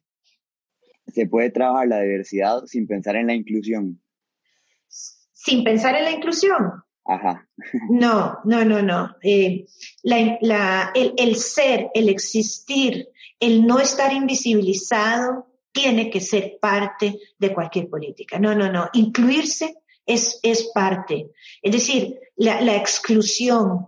¿Se 1.07 1.27
puede 1.27 1.51
trabajar 1.51 1.87
la 1.87 2.01
diversidad 2.01 2.65
sin 2.65 2.87
pensar 2.87 3.15
en 3.15 3.27
la 3.27 3.35
inclusión? 3.35 4.01
Sin 4.87 5.63
pensar 5.63 5.95
en 5.95 6.03
la 6.03 6.11
inclusión. 6.11 6.83
Ajá. 7.05 7.47
No, 7.89 8.39
no, 8.45 8.65
no, 8.65 8.81
no. 8.81 9.15
Eh, 9.21 9.67
el, 10.03 11.13
el 11.17 11.35
ser, 11.35 11.89
el 11.93 12.09
existir, 12.09 13.09
el 13.39 13.65
no 13.65 13.79
estar 13.79 14.13
invisibilizado 14.13 15.47
tiene 15.71 16.09
que 16.09 16.21
ser 16.21 16.57
parte 16.59 17.19
de 17.37 17.53
cualquier 17.53 17.89
política. 17.89 18.39
No, 18.39 18.55
no, 18.55 18.71
no. 18.71 18.89
Incluirse 18.93 19.77
es, 20.05 20.39
es 20.41 20.71
parte. 20.73 21.31
Es 21.61 21.71
decir, 21.71 22.19
la, 22.37 22.61
la 22.61 22.75
exclusión 22.75 23.87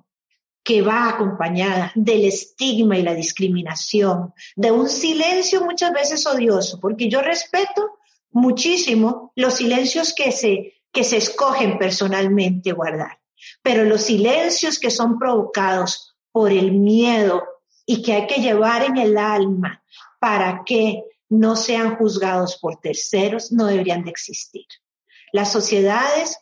que 0.68 0.82
va 0.82 1.08
acompañada 1.08 1.94
del 1.96 2.26
estigma 2.26 2.98
y 2.98 3.02
la 3.02 3.14
discriminación, 3.14 4.34
de 4.58 4.70
un 4.70 4.90
silencio 4.90 5.64
muchas 5.64 5.94
veces 5.94 6.26
odioso, 6.28 6.78
porque 6.82 7.08
yo 7.08 7.22
respeto 7.22 8.00
muchísimo 8.32 9.32
los 9.36 9.54
silencios 9.54 10.14
que 10.14 10.34
se, 10.34 10.74
que 10.92 11.06
se 11.06 11.16
escogen 11.18 11.78
personalmente 11.78 12.74
guardar, 12.74 13.22
pero 13.62 13.86
los 13.86 14.02
silencios 14.02 14.78
que 14.78 14.92
son 14.92 15.18
provocados 15.18 16.18
por 16.34 16.52
el 16.52 16.74
miedo 16.74 17.44
y 17.90 18.04
que 18.04 18.14
hay 18.14 18.28
que 18.28 18.42
llevar 18.42 18.84
en 18.84 18.98
el 18.98 19.18
alma 19.18 19.82
para 20.20 20.64
que 20.66 21.04
no 21.30 21.56
sean 21.56 21.96
juzgados 21.96 22.58
por 22.58 22.80
terceros, 22.80 23.52
no 23.52 23.66
deberían 23.66 24.04
de 24.04 24.12
existir. 24.12 24.66
Las 25.32 25.52
sociedades 25.52 26.38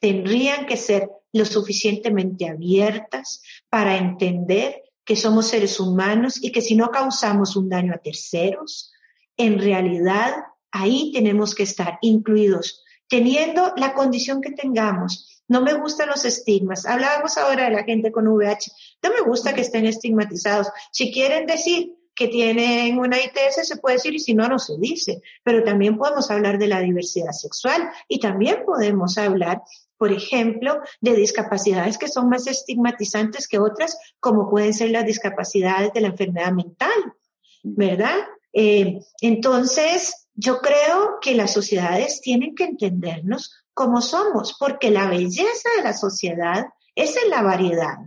tendrían 0.00 0.66
que 0.66 0.76
ser 0.76 1.08
lo 1.32 1.44
suficientemente 1.44 2.48
abiertas 2.48 3.42
para 3.70 3.96
entender 3.96 4.82
que 5.04 5.16
somos 5.16 5.46
seres 5.46 5.78
humanos 5.80 6.42
y 6.42 6.52
que 6.52 6.60
si 6.60 6.74
no 6.74 6.90
causamos 6.90 7.56
un 7.56 7.68
daño 7.68 7.94
a 7.94 7.98
terceros, 7.98 8.92
en 9.36 9.58
realidad 9.58 10.34
ahí 10.72 11.12
tenemos 11.12 11.54
que 11.54 11.62
estar 11.62 11.98
incluidos, 12.02 12.82
teniendo 13.08 13.72
la 13.76 13.94
condición 13.94 14.40
que 14.40 14.50
tengamos, 14.50 15.37
no 15.48 15.62
me 15.62 15.74
gustan 15.74 16.08
los 16.08 16.24
estigmas. 16.24 16.86
Hablábamos 16.86 17.36
ahora 17.38 17.64
de 17.64 17.70
la 17.70 17.84
gente 17.84 18.12
con 18.12 18.28
VH. 18.28 18.70
No 19.02 19.10
me 19.10 19.20
gusta 19.22 19.54
que 19.54 19.62
estén 19.62 19.86
estigmatizados. 19.86 20.68
Si 20.92 21.10
quieren 21.10 21.46
decir 21.46 21.94
que 22.14 22.28
tienen 22.28 22.98
una 22.98 23.16
ITS, 23.16 23.66
se 23.66 23.76
puede 23.76 23.96
decir, 23.96 24.14
y 24.14 24.18
si 24.18 24.34
no, 24.34 24.48
no 24.48 24.58
se 24.58 24.76
dice. 24.78 25.22
Pero 25.44 25.64
también 25.64 25.96
podemos 25.96 26.30
hablar 26.30 26.58
de 26.58 26.66
la 26.66 26.80
diversidad 26.80 27.32
sexual 27.32 27.90
y 28.08 28.18
también 28.18 28.64
podemos 28.66 29.16
hablar, 29.18 29.62
por 29.96 30.12
ejemplo, 30.12 30.80
de 31.00 31.14
discapacidades 31.14 31.96
que 31.96 32.08
son 32.08 32.28
más 32.28 32.46
estigmatizantes 32.46 33.48
que 33.48 33.58
otras, 33.58 33.96
como 34.20 34.50
pueden 34.50 34.74
ser 34.74 34.90
las 34.90 35.06
discapacidades 35.06 35.92
de 35.92 36.00
la 36.00 36.08
enfermedad 36.08 36.52
mental, 36.52 37.14
¿verdad? 37.62 38.16
Eh, 38.52 39.00
entonces, 39.20 40.28
yo 40.34 40.58
creo 40.58 41.18
que 41.20 41.34
las 41.34 41.52
sociedades 41.52 42.20
tienen 42.20 42.54
que 42.54 42.64
entendernos 42.64 43.52
como 43.78 44.02
somos, 44.02 44.56
porque 44.58 44.90
la 44.90 45.06
belleza 45.06 45.68
de 45.76 45.84
la 45.84 45.92
sociedad 45.92 46.66
es 46.96 47.16
en 47.16 47.30
la 47.30 47.42
variedad, 47.42 47.98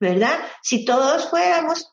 ¿verdad? 0.00 0.40
Si 0.60 0.84
todos 0.84 1.30
fuéramos 1.30 1.88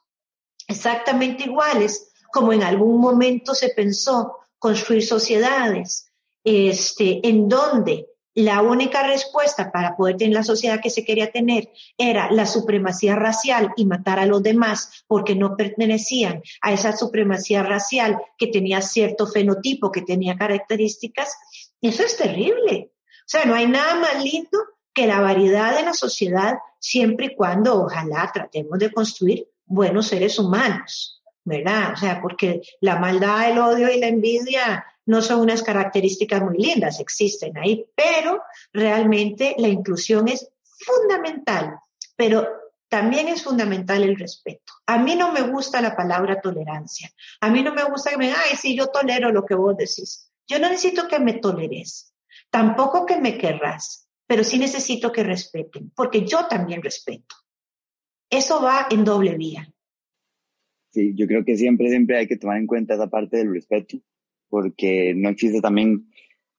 exactamente 0.67 1.43
iguales, 1.43 2.11
como 2.33 2.51
en 2.51 2.63
algún 2.63 2.99
momento 2.99 3.53
se 3.53 3.69
pensó 3.69 4.39
construir 4.57 5.05
sociedades, 5.05 6.11
este, 6.43 7.19
en 7.27 7.47
donde 7.47 8.07
la 8.33 8.63
única 8.63 9.05
respuesta 9.05 9.71
para 9.71 9.95
poder 9.95 10.17
tener 10.17 10.33
la 10.33 10.43
sociedad 10.43 10.81
que 10.81 10.89
se 10.89 11.05
quería 11.05 11.31
tener 11.31 11.69
era 11.99 12.31
la 12.31 12.47
supremacía 12.47 13.15
racial 13.15 13.71
y 13.75 13.85
matar 13.85 14.17
a 14.17 14.25
los 14.25 14.41
demás 14.41 15.03
porque 15.05 15.35
no 15.35 15.55
pertenecían 15.55 16.41
a 16.61 16.73
esa 16.73 16.97
supremacía 16.97 17.61
racial 17.61 18.19
que 18.39 18.47
tenía 18.47 18.81
cierto 18.81 19.27
fenotipo, 19.27 19.91
que 19.91 20.01
tenía 20.01 20.37
características, 20.37 21.35
eso 21.81 22.01
es 22.01 22.17
terrible. 22.17 22.90
Sea, 23.31 23.45
no 23.45 23.55
hay 23.55 23.65
nada 23.65 23.95
más 23.95 24.21
lindo 24.21 24.59
que 24.93 25.07
la 25.07 25.21
variedad 25.21 25.73
de 25.77 25.83
la 25.83 25.93
sociedad 25.93 26.55
siempre 26.79 27.27
y 27.27 27.35
cuando 27.37 27.83
ojalá 27.83 28.29
tratemos 28.33 28.77
de 28.77 28.91
construir 28.91 29.47
buenos 29.65 30.07
seres 30.07 30.37
humanos, 30.37 31.23
¿verdad? 31.45 31.93
O 31.93 31.95
sea, 31.95 32.21
porque 32.21 32.61
la 32.81 32.97
maldad, 32.97 33.49
el 33.49 33.57
odio 33.59 33.89
y 33.89 34.01
la 34.01 34.07
envidia 34.07 34.85
no 35.05 35.21
son 35.21 35.39
unas 35.39 35.63
características 35.63 36.41
muy 36.41 36.57
lindas, 36.57 36.99
existen 36.99 37.57
ahí, 37.57 37.85
pero 37.95 38.43
realmente 38.73 39.55
la 39.59 39.69
inclusión 39.69 40.27
es 40.27 40.49
fundamental, 40.63 41.79
pero 42.17 42.45
también 42.89 43.29
es 43.29 43.45
fundamental 43.45 44.03
el 44.03 44.17
respeto. 44.17 44.73
A 44.87 44.97
mí 44.97 45.15
no 45.15 45.31
me 45.31 45.43
gusta 45.43 45.79
la 45.79 45.95
palabra 45.95 46.41
tolerancia. 46.41 47.09
A 47.39 47.49
mí 47.49 47.63
no 47.63 47.73
me 47.73 47.85
gusta 47.85 48.09
que 48.09 48.17
me 48.17 48.25
digan, 48.25 48.41
ay, 48.49 48.57
sí, 48.57 48.75
yo 48.75 48.87
tolero 48.87 49.31
lo 49.31 49.45
que 49.45 49.55
vos 49.55 49.77
decís. 49.77 50.29
Yo 50.49 50.59
no 50.59 50.67
necesito 50.67 51.07
que 51.07 51.17
me 51.17 51.35
toleres. 51.35 52.11
Tampoco 52.51 53.05
que 53.05 53.19
me 53.19 53.37
querrás, 53.37 54.09
pero 54.27 54.43
sí 54.43 54.59
necesito 54.59 55.11
que 55.11 55.23
respeten, 55.23 55.91
porque 55.95 56.25
yo 56.25 56.45
también 56.47 56.83
respeto. 56.83 57.35
Eso 58.29 58.61
va 58.61 58.87
en 58.91 59.03
doble 59.03 59.35
vía. 59.35 59.73
Sí, 60.91 61.13
yo 61.15 61.25
creo 61.25 61.43
que 61.45 61.57
siempre, 61.57 61.89
siempre 61.89 62.17
hay 62.17 62.27
que 62.27 62.37
tomar 62.37 62.57
en 62.57 62.67
cuenta 62.67 62.93
esa 62.93 63.09
parte 63.09 63.37
del 63.37 63.53
respeto, 63.53 63.97
porque 64.49 65.13
no 65.15 65.29
existe 65.29 65.61
también, 65.61 66.09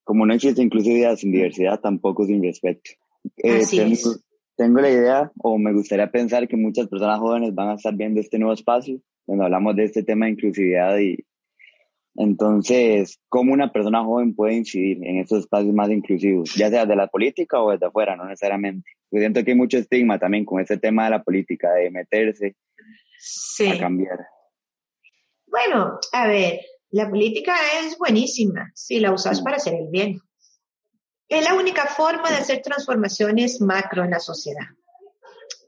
como 0.03 0.25
no 0.25 0.33
existe 0.33 0.63
inclusividad 0.63 1.17
sin 1.17 1.33
diversidad, 1.33 1.81
tampoco 1.81 2.25
sin 2.25 2.43
respeto. 2.43 2.91
Eh, 3.37 3.61
Así 3.61 3.77
tenemos, 3.77 4.25
tengo 4.57 4.81
la 4.81 4.91
idea 4.91 5.33
o 5.39 5.59
me 5.59 5.73
gustaría 5.73 6.11
pensar 6.11 6.49
que 6.49 6.57
muchas 6.57 6.89
personas 6.89 7.21
jóvenes 7.21 7.55
van 7.55 7.69
a 7.69 7.75
estar 7.75 7.95
viendo 7.95 8.21
este 8.21 8.39
nuevo 8.39 8.55
espacio 8.55 9.01
cuando 9.25 9.45
hablamos 9.45 9.77
de 9.77 9.85
este 9.85 10.03
tema 10.03 10.27
de 10.27 10.33
inclusividad 10.33 10.99
y 10.99 11.25
entonces, 12.15 13.19
¿cómo 13.29 13.53
una 13.53 13.73
persona 13.73 14.05
joven 14.05 14.35
puede 14.35 14.55
incidir 14.55 14.99
en 15.03 15.19
estos 15.19 15.41
espacios 15.41 15.75
más 15.75 15.91
inclusivos, 15.91 16.55
ya 16.55 16.69
sea 16.69 16.85
de 16.85 16.97
la 16.97 17.07
política 17.07 17.63
o 17.63 17.71
desde 17.71 17.87
afuera, 17.87 18.17
no 18.17 18.25
necesariamente? 18.25 18.91
Yo 19.11 19.21
siento 19.21 19.43
que 19.45 19.53
hay 19.53 19.57
mucho 19.57 19.79
estigma 19.79 20.19
también 20.19 20.45
con 20.45 20.61
este 20.61 20.77
tema 20.77 21.05
de 21.05 21.11
la 21.11 21.23
política, 21.23 21.73
de 21.73 21.91
meterse 21.91 22.57
a 23.69 23.79
cambiar. 23.79 24.19
Bueno, 25.47 25.99
a 26.13 26.27
ver, 26.27 26.61
la 26.91 27.09
política 27.09 27.55
es 27.83 27.97
buenísima 27.99 28.71
si 28.75 29.01
la 29.01 29.13
usas 29.13 29.41
para 29.41 29.57
hacer 29.57 29.75
el 29.75 29.89
bien. 29.91 30.19
Es 31.29 31.45
la 31.45 31.55
única 31.55 31.87
forma 31.87 32.31
de 32.31 32.37
hacer 32.37 32.61
transformaciones 32.61 33.61
macro 33.63 34.05
en 34.05 34.11
la 34.11 34.21
sociedad. 34.21 34.67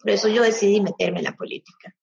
Por 0.03 0.11
eso 0.11 0.29
yo 0.29 0.43
decidí 0.43 0.83
meterme 0.83 1.21
en 1.21 1.25
la 1.25 1.33
política. 1.33 1.95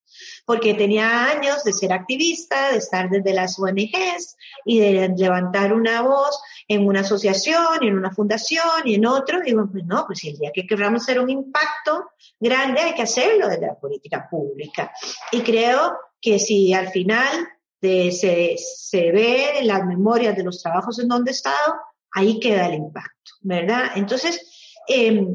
Porque 0.45 0.73
tenía 0.73 1.25
años 1.25 1.63
de 1.63 1.73
ser 1.73 1.93
activista, 1.93 2.71
de 2.71 2.77
estar 2.77 3.09
desde 3.09 3.33
las 3.33 3.59
ONGs 3.59 4.37
y 4.65 4.79
de 4.79 5.13
levantar 5.15 5.73
una 5.73 6.01
voz 6.01 6.41
en 6.67 6.87
una 6.87 7.01
asociación, 7.01 7.81
y 7.81 7.87
en 7.87 7.97
una 7.97 8.11
fundación 8.11 8.85
y 8.85 8.95
en 8.95 9.05
otro. 9.05 9.41
Digo, 9.41 9.67
pues 9.71 9.85
no, 9.85 10.05
pues 10.05 10.23
el 10.23 10.37
día 10.37 10.51
que 10.53 10.65
queramos 10.65 11.03
hacer 11.03 11.19
un 11.19 11.29
impacto 11.29 12.11
grande 12.39 12.81
hay 12.81 12.93
que 12.93 13.03
hacerlo 13.03 13.47
desde 13.47 13.67
la 13.67 13.79
política 13.79 14.27
pública. 14.29 14.91
Y 15.31 15.41
creo 15.41 15.97
que 16.19 16.39
si 16.39 16.73
al 16.73 16.89
final 16.89 17.47
de, 17.81 18.11
se, 18.11 18.55
se 18.57 19.11
ve 19.11 19.59
en 19.59 19.67
las 19.67 19.85
memorias 19.85 20.35
de 20.35 20.43
los 20.43 20.61
trabajos 20.61 20.99
en 20.99 21.07
donde 21.07 21.31
he 21.31 21.33
estado, 21.33 21.75
ahí 22.11 22.39
queda 22.39 22.67
el 22.67 22.75
impacto, 22.75 23.31
¿verdad? 23.41 23.91
Entonces, 23.95 24.77
eh, 24.87 25.25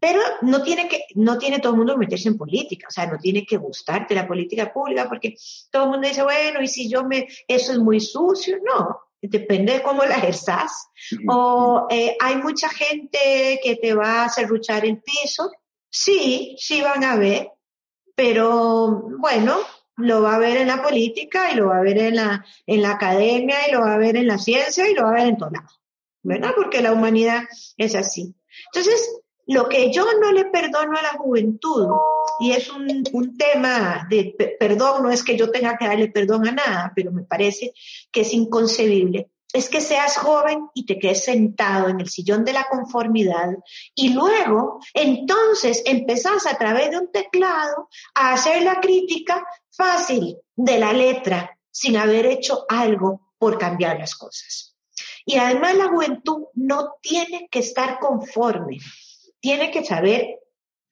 pero 0.00 0.20
no 0.42 0.62
tiene 0.62 0.88
que, 0.88 1.04
no 1.14 1.38
tiene 1.38 1.58
todo 1.58 1.72
el 1.72 1.78
mundo 1.78 1.94
que 1.94 2.00
meterse 2.00 2.28
en 2.28 2.36
política, 2.36 2.86
o 2.88 2.90
sea, 2.90 3.06
no 3.06 3.18
tiene 3.18 3.44
que 3.44 3.56
gustarte 3.56 4.14
la 4.14 4.26
política 4.26 4.72
pública 4.72 5.08
porque 5.08 5.36
todo 5.70 5.84
el 5.84 5.90
mundo 5.90 6.08
dice, 6.08 6.22
bueno, 6.22 6.62
y 6.62 6.68
si 6.68 6.88
yo 6.88 7.04
me, 7.04 7.26
eso 7.48 7.72
es 7.72 7.78
muy 7.78 8.00
sucio, 8.00 8.58
no, 8.64 9.00
depende 9.20 9.74
de 9.74 9.82
cómo 9.82 10.04
la 10.04 10.16
ejerzas. 10.16 10.88
O 11.28 11.86
eh, 11.90 12.16
hay 12.20 12.36
mucha 12.36 12.68
gente 12.68 13.60
que 13.62 13.76
te 13.80 13.94
va 13.94 14.24
a 14.24 14.28
serruchar 14.28 14.84
el 14.84 15.02
piso, 15.02 15.50
sí, 15.88 16.56
sí 16.58 16.82
van 16.82 17.04
a 17.04 17.16
ver, 17.16 17.50
pero 18.14 19.08
bueno, 19.18 19.58
lo 19.96 20.22
va 20.22 20.34
a 20.34 20.38
ver 20.38 20.58
en 20.58 20.68
la 20.68 20.82
política 20.82 21.50
y 21.50 21.56
lo 21.56 21.68
va 21.68 21.78
a 21.78 21.82
ver 21.82 21.98
en 21.98 22.16
la, 22.16 22.44
en 22.66 22.82
la 22.82 22.92
academia 22.92 23.68
y 23.68 23.72
lo 23.72 23.80
va 23.80 23.94
a 23.94 23.98
ver 23.98 24.16
en 24.16 24.26
la 24.26 24.38
ciencia 24.38 24.88
y 24.88 24.94
lo 24.94 25.04
va 25.04 25.10
a 25.10 25.14
ver 25.14 25.26
en 25.28 25.38
todo 25.38 25.50
lado. 25.50 25.68
¿verdad? 26.26 26.54
Porque 26.56 26.82
la 26.82 26.92
humanidad 26.92 27.44
es 27.76 27.94
así. 27.94 28.34
Entonces, 28.72 29.20
lo 29.46 29.68
que 29.68 29.92
yo 29.92 30.04
no 30.20 30.32
le 30.32 30.46
perdono 30.46 30.98
a 30.98 31.02
la 31.02 31.18
juventud, 31.18 31.88
y 32.40 32.52
es 32.52 32.68
un, 32.70 33.04
un, 33.12 33.36
tema 33.36 34.06
de 34.10 34.34
perdón, 34.58 35.04
no 35.04 35.10
es 35.10 35.22
que 35.22 35.36
yo 35.36 35.50
tenga 35.50 35.76
que 35.78 35.86
darle 35.86 36.08
perdón 36.08 36.48
a 36.48 36.52
nada, 36.52 36.92
pero 36.94 37.12
me 37.12 37.22
parece 37.22 37.72
que 38.10 38.22
es 38.22 38.32
inconcebible, 38.32 39.30
es 39.52 39.70
que 39.70 39.80
seas 39.80 40.18
joven 40.18 40.68
y 40.74 40.84
te 40.84 40.98
quedes 40.98 41.24
sentado 41.24 41.88
en 41.88 42.00
el 42.00 42.08
sillón 42.08 42.44
de 42.44 42.52
la 42.52 42.66
conformidad 42.68 43.50
y 43.94 44.12
luego 44.12 44.80
entonces 44.92 45.82
empezás 45.86 46.46
a 46.46 46.58
través 46.58 46.90
de 46.90 46.98
un 46.98 47.10
teclado 47.10 47.88
a 48.14 48.32
hacer 48.32 48.62
la 48.62 48.80
crítica 48.80 49.46
fácil 49.70 50.36
de 50.54 50.78
la 50.78 50.92
letra 50.92 51.58
sin 51.70 51.96
haber 51.96 52.26
hecho 52.26 52.66
algo 52.68 53.32
por 53.38 53.58
cambiar 53.58 53.98
las 53.98 54.14
cosas. 54.14 54.74
Y 55.24 55.36
además 55.36 55.76
la 55.76 55.88
juventud 55.88 56.44
no 56.54 56.94
tiene 57.00 57.48
que 57.50 57.58
estar 57.58 57.98
conforme, 57.98 58.78
tiene 59.46 59.70
que 59.70 59.84
saber 59.84 60.40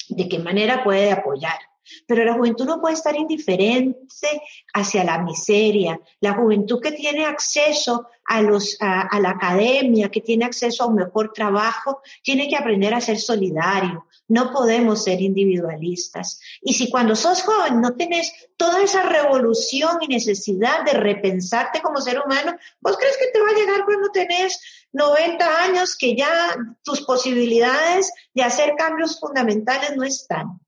de 0.08 0.28
qué 0.28 0.38
manera 0.38 0.84
puede 0.84 1.10
apoyar. 1.10 1.58
Pero 2.06 2.24
la 2.24 2.34
juventud 2.34 2.66
no 2.66 2.80
puede 2.80 2.94
estar 2.94 3.16
indiferente 3.16 4.28
hacia 4.72 5.02
la 5.02 5.18
miseria. 5.18 6.00
La 6.20 6.34
juventud 6.34 6.80
que 6.80 6.92
tiene 6.92 7.26
acceso 7.26 8.06
a, 8.28 8.40
la 8.40 9.30
academia, 9.30 10.08
que 10.08 10.20
tiene 10.20 10.44
acceso 10.44 10.84
a 10.84 10.86
un 10.86 10.94
mejor 10.94 11.32
trabajo, 11.32 12.00
tiene 12.22 12.48
que 12.48 12.54
aprender 12.54 12.94
a 12.94 13.00
ser 13.00 13.18
solidario. 13.18 14.06
No 14.28 14.52
podemos 14.52 15.04
ser 15.04 15.20
individualistas. 15.20 16.40
Y 16.62 16.74
si 16.74 16.90
cuando 16.90 17.14
sos 17.14 17.42
joven 17.42 17.80
no 17.80 17.94
tenés 17.94 18.32
toda 18.56 18.82
esa 18.82 19.02
revolución 19.02 19.98
y 20.00 20.08
necesidad 20.08 20.84
de 20.84 20.92
repensarte 20.92 21.82
como 21.82 22.00
ser 22.00 22.20
humano, 22.20 22.56
¿vos 22.80 22.96
crees 22.96 23.16
que 23.18 23.28
te 23.28 23.40
va 23.40 23.50
a 23.50 23.54
llegar 23.54 23.84
cuando 23.84 24.10
tenés 24.10 24.60
90 24.92 25.62
años 25.62 25.96
que 25.96 26.16
ya 26.16 26.56
tus 26.82 27.02
posibilidades 27.02 28.12
de 28.32 28.42
hacer 28.42 28.74
cambios 28.76 29.20
fundamentales 29.20 29.96
no 29.96 30.04
están? 30.04 30.60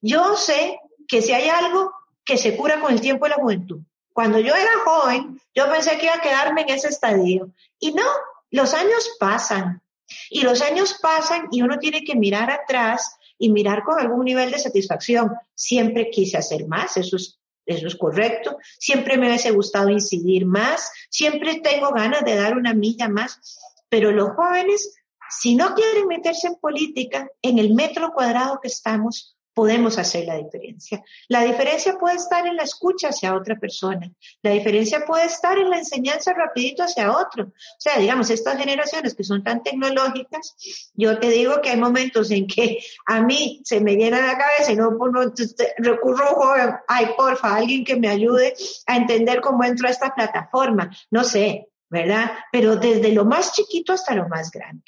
Yo 0.00 0.36
sé 0.36 0.78
que 1.06 1.20
si 1.20 1.32
hay 1.32 1.48
algo 1.48 1.92
que 2.24 2.38
se 2.38 2.56
cura 2.56 2.80
con 2.80 2.92
el 2.92 3.00
tiempo 3.00 3.26
de 3.26 3.30
la 3.30 3.36
juventud. 3.36 3.80
Cuando 4.12 4.38
yo 4.38 4.54
era 4.54 4.70
joven, 4.84 5.40
yo 5.54 5.70
pensé 5.70 5.98
que 5.98 6.06
iba 6.06 6.14
a 6.14 6.20
quedarme 6.20 6.62
en 6.62 6.70
ese 6.70 6.88
estadio. 6.88 7.50
Y 7.78 7.92
no, 7.92 8.04
los 8.50 8.74
años 8.74 9.10
pasan. 9.18 9.82
Y 10.30 10.42
los 10.42 10.62
años 10.62 10.98
pasan 11.00 11.48
y 11.50 11.62
uno 11.62 11.78
tiene 11.78 12.04
que 12.04 12.16
mirar 12.16 12.50
atrás 12.50 13.16
y 13.38 13.50
mirar 13.50 13.82
con 13.82 13.98
algún 13.98 14.24
nivel 14.24 14.50
de 14.50 14.58
satisfacción. 14.58 15.32
Siempre 15.54 16.10
quise 16.10 16.36
hacer 16.36 16.66
más, 16.66 16.96
eso 16.96 17.16
es, 17.16 17.96
correcto. 17.96 18.58
Siempre 18.78 19.16
me 19.16 19.28
hubiese 19.28 19.50
gustado 19.50 19.88
incidir 19.88 20.46
más. 20.46 20.90
Siempre 21.10 21.60
tengo 21.60 21.92
ganas 21.92 22.24
de 22.24 22.36
dar 22.36 22.56
una 22.56 22.74
milla 22.74 23.08
más. 23.08 23.40
Pero 23.88 24.12
los 24.12 24.30
jóvenes, 24.30 24.94
si 25.28 25.54
no 25.54 25.74
quieren 25.74 26.06
meterse 26.06 26.48
en 26.48 26.56
política, 26.56 27.28
en 27.42 27.58
el 27.58 27.74
metro 27.74 28.12
cuadrado 28.12 28.58
que 28.60 28.68
estamos, 28.68 29.36
podemos 29.54 29.98
hacer 29.98 30.24
la 30.26 30.36
diferencia. 30.36 31.02
La 31.28 31.42
diferencia 31.42 31.98
puede 31.98 32.16
estar 32.16 32.46
en 32.46 32.56
la 32.56 32.62
escucha 32.62 33.08
hacia 33.08 33.34
otra 33.34 33.56
persona. 33.56 34.10
La 34.42 34.50
diferencia 34.50 35.04
puede 35.04 35.26
estar 35.26 35.58
en 35.58 35.70
la 35.70 35.78
enseñanza 35.78 36.32
rapidito 36.32 36.82
hacia 36.82 37.16
otro. 37.16 37.44
O 37.44 37.78
sea, 37.78 37.98
digamos, 37.98 38.30
estas 38.30 38.58
generaciones 38.58 39.14
que 39.14 39.24
son 39.24 39.42
tan 39.42 39.62
tecnológicas, 39.62 40.56
yo 40.94 41.18
te 41.18 41.30
digo 41.30 41.60
que 41.60 41.70
hay 41.70 41.76
momentos 41.76 42.30
en 42.30 42.46
que 42.46 42.78
a 43.06 43.20
mí 43.22 43.60
se 43.64 43.80
me 43.80 43.96
llena 43.96 44.26
la 44.26 44.38
cabeza 44.38 44.72
y 44.72 44.76
no, 44.76 44.96
pues, 44.96 45.12
no 45.12 45.32
recurro 45.78 46.26
joven, 46.34 46.74
ay, 46.88 47.10
porfa, 47.16 47.56
alguien 47.56 47.84
que 47.84 47.96
me 47.96 48.08
ayude 48.08 48.54
a 48.86 48.96
entender 48.96 49.40
cómo 49.40 49.64
entro 49.64 49.88
a 49.88 49.90
esta 49.90 50.14
plataforma. 50.14 50.90
No 51.10 51.24
sé, 51.24 51.68
¿verdad? 51.90 52.32
Pero 52.50 52.76
desde 52.76 53.12
lo 53.12 53.26
más 53.26 53.52
chiquito 53.52 53.92
hasta 53.92 54.14
lo 54.14 54.26
más 54.28 54.50
grande. 54.50 54.82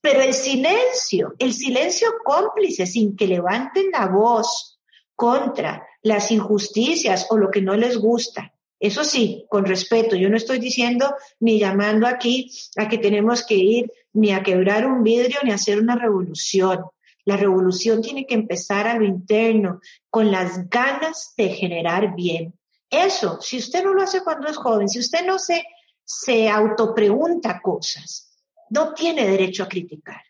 Pero 0.00 0.22
el 0.22 0.32
silencio, 0.32 1.34
el 1.38 1.52
silencio 1.52 2.08
cómplice, 2.24 2.86
sin 2.86 3.16
que 3.16 3.26
levanten 3.26 3.90
la 3.92 4.06
voz 4.06 4.80
contra 5.14 5.86
las 6.02 6.30
injusticias 6.30 7.26
o 7.30 7.36
lo 7.36 7.50
que 7.50 7.60
no 7.60 7.76
les 7.76 7.98
gusta. 7.98 8.54
Eso 8.78 9.04
sí, 9.04 9.44
con 9.50 9.66
respeto, 9.66 10.16
yo 10.16 10.30
no 10.30 10.38
estoy 10.38 10.58
diciendo 10.58 11.14
ni 11.38 11.58
llamando 11.58 12.06
aquí 12.06 12.50
a 12.76 12.88
que 12.88 12.96
tenemos 12.96 13.44
que 13.44 13.56
ir 13.56 13.92
ni 14.14 14.32
a 14.32 14.42
quebrar 14.42 14.86
un 14.86 15.02
vidrio 15.02 15.38
ni 15.42 15.50
a 15.50 15.56
hacer 15.56 15.78
una 15.78 15.96
revolución. 15.96 16.84
La 17.26 17.36
revolución 17.36 18.00
tiene 18.00 18.26
que 18.26 18.34
empezar 18.34 18.86
a 18.86 18.94
lo 18.94 19.04
interno, 19.04 19.80
con 20.08 20.30
las 20.30 20.70
ganas 20.70 21.34
de 21.36 21.50
generar 21.50 22.14
bien. 22.16 22.54
Eso, 22.88 23.38
si 23.42 23.58
usted 23.58 23.84
no 23.84 23.92
lo 23.92 24.02
hace 24.02 24.22
cuando 24.22 24.48
es 24.48 24.56
joven, 24.56 24.88
si 24.88 24.98
usted 24.98 25.26
no 25.26 25.38
se, 25.38 25.62
se 26.02 26.48
autopregunta 26.48 27.60
cosas, 27.60 28.29
no 28.70 28.94
tiene 28.94 29.26
derecho 29.26 29.64
a 29.64 29.68
criticar. 29.68 30.22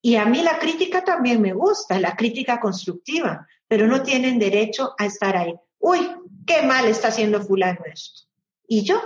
Y 0.00 0.16
a 0.16 0.24
mí 0.24 0.42
la 0.42 0.58
crítica 0.58 1.02
también 1.02 1.40
me 1.40 1.52
gusta, 1.52 1.98
la 1.98 2.14
crítica 2.14 2.60
constructiva, 2.60 3.46
pero 3.66 3.86
no 3.86 4.02
tienen 4.02 4.38
derecho 4.38 4.94
a 4.98 5.06
estar 5.06 5.36
ahí. 5.36 5.54
Uy, 5.78 5.98
qué 6.46 6.62
mal 6.62 6.86
está 6.86 7.08
haciendo 7.08 7.42
fulano 7.42 7.80
esto. 7.92 8.28
¿Y 8.68 8.84
yo? 8.84 9.00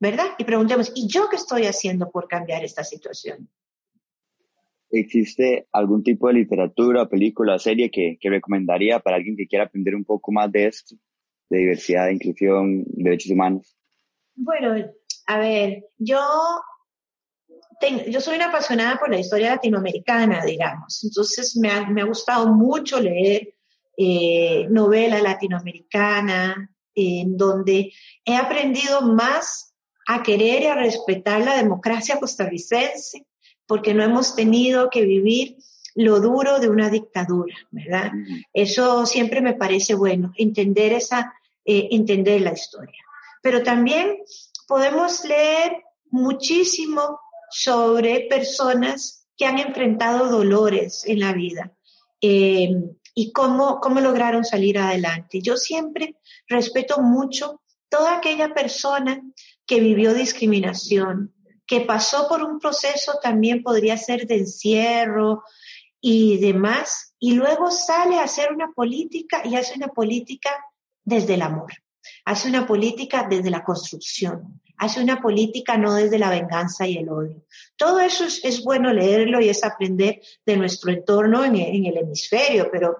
¿Verdad? 0.00 0.26
Y 0.38 0.44
preguntemos, 0.44 0.92
¿y 0.94 1.08
yo 1.08 1.28
qué 1.28 1.36
estoy 1.36 1.64
haciendo 1.64 2.10
por 2.10 2.28
cambiar 2.28 2.64
esta 2.64 2.84
situación? 2.84 3.48
¿Existe 4.90 5.66
algún 5.72 6.02
tipo 6.02 6.28
de 6.28 6.34
literatura, 6.34 7.08
película, 7.08 7.58
serie 7.58 7.90
que, 7.90 8.16
que 8.20 8.30
recomendaría 8.30 9.00
para 9.00 9.16
alguien 9.16 9.36
que 9.36 9.46
quiera 9.46 9.64
aprender 9.64 9.94
un 9.94 10.04
poco 10.04 10.32
más 10.32 10.50
de 10.50 10.66
esto, 10.66 10.94
de 11.50 11.58
diversidad, 11.58 12.08
inclusión, 12.08 12.84
derechos 12.86 13.32
humanos? 13.32 13.76
Bueno, 14.34 14.74
a 15.26 15.38
ver, 15.38 15.84
yo 15.98 16.20
yo 18.08 18.20
soy 18.20 18.36
una 18.36 18.46
apasionada 18.46 18.98
por 18.98 19.10
la 19.10 19.18
historia 19.18 19.50
latinoamericana, 19.50 20.44
digamos. 20.44 21.02
Entonces 21.04 21.56
me 21.56 21.70
ha, 21.70 21.88
me 21.88 22.02
ha 22.02 22.06
gustado 22.06 22.48
mucho 22.48 23.00
leer 23.00 23.54
eh, 23.96 24.66
novela 24.70 25.20
latinoamericana, 25.20 26.70
en 26.94 27.36
donde 27.36 27.92
he 28.24 28.36
aprendido 28.36 29.02
más 29.02 29.74
a 30.06 30.22
querer 30.22 30.62
y 30.62 30.66
a 30.66 30.74
respetar 30.74 31.40
la 31.42 31.56
democracia 31.56 32.18
costarricense, 32.18 33.26
porque 33.66 33.94
no 33.94 34.02
hemos 34.02 34.34
tenido 34.34 34.88
que 34.90 35.02
vivir 35.02 35.56
lo 35.94 36.20
duro 36.20 36.60
de 36.60 36.68
una 36.68 36.90
dictadura, 36.90 37.54
¿verdad? 37.70 38.12
Eso 38.52 39.04
siempre 39.04 39.40
me 39.40 39.54
parece 39.54 39.94
bueno, 39.94 40.32
entender 40.36 40.92
esa, 40.92 41.34
eh, 41.64 41.88
entender 41.90 42.40
la 42.40 42.52
historia. 42.52 43.02
Pero 43.42 43.62
también 43.62 44.16
podemos 44.66 45.24
leer 45.24 45.82
muchísimo 46.10 47.18
sobre 47.50 48.26
personas 48.28 49.26
que 49.36 49.46
han 49.46 49.58
enfrentado 49.58 50.28
dolores 50.28 51.04
en 51.06 51.20
la 51.20 51.32
vida. 51.32 51.72
Eh, 52.20 52.70
y 53.14 53.32
cómo, 53.32 53.80
cómo 53.80 54.00
lograron 54.00 54.44
salir 54.44 54.78
adelante. 54.78 55.40
Yo 55.40 55.56
siempre 55.56 56.16
respeto 56.46 57.00
mucho 57.02 57.62
toda 57.88 58.16
aquella 58.16 58.54
persona 58.54 59.20
que 59.66 59.80
vivió 59.80 60.14
discriminación, 60.14 61.34
que 61.66 61.80
pasó 61.80 62.28
por 62.28 62.44
un 62.44 62.60
proceso 62.60 63.18
también 63.22 63.62
podría 63.62 63.96
ser 63.96 64.26
de 64.26 64.36
encierro 64.36 65.42
y 66.00 66.38
demás, 66.38 67.14
y 67.18 67.32
luego 67.32 67.72
sale 67.72 68.20
a 68.20 68.22
hacer 68.22 68.52
una 68.52 68.70
política 68.72 69.42
y 69.44 69.56
hace 69.56 69.74
una 69.74 69.88
política 69.88 70.50
desde 71.04 71.34
el 71.34 71.42
amor, 71.42 71.72
hace 72.24 72.48
una 72.48 72.66
política 72.66 73.26
desde 73.28 73.50
la 73.50 73.64
construcción, 73.64 74.60
hace 74.76 75.02
una 75.02 75.20
política 75.20 75.76
no 75.76 75.94
desde 75.94 76.18
la 76.18 76.30
venganza 76.30 76.86
y 76.86 76.96
el 76.96 77.08
odio. 77.08 77.44
Todo 77.76 78.00
eso 78.00 78.24
es, 78.24 78.62
bueno 78.62 78.92
leerlo 78.92 79.40
y 79.40 79.48
es 79.48 79.64
aprender 79.64 80.20
de 80.46 80.56
nuestro 80.56 80.92
entorno 80.92 81.44
en, 81.44 81.56
el 81.56 81.96
hemisferio, 81.96 82.68
pero 82.70 82.96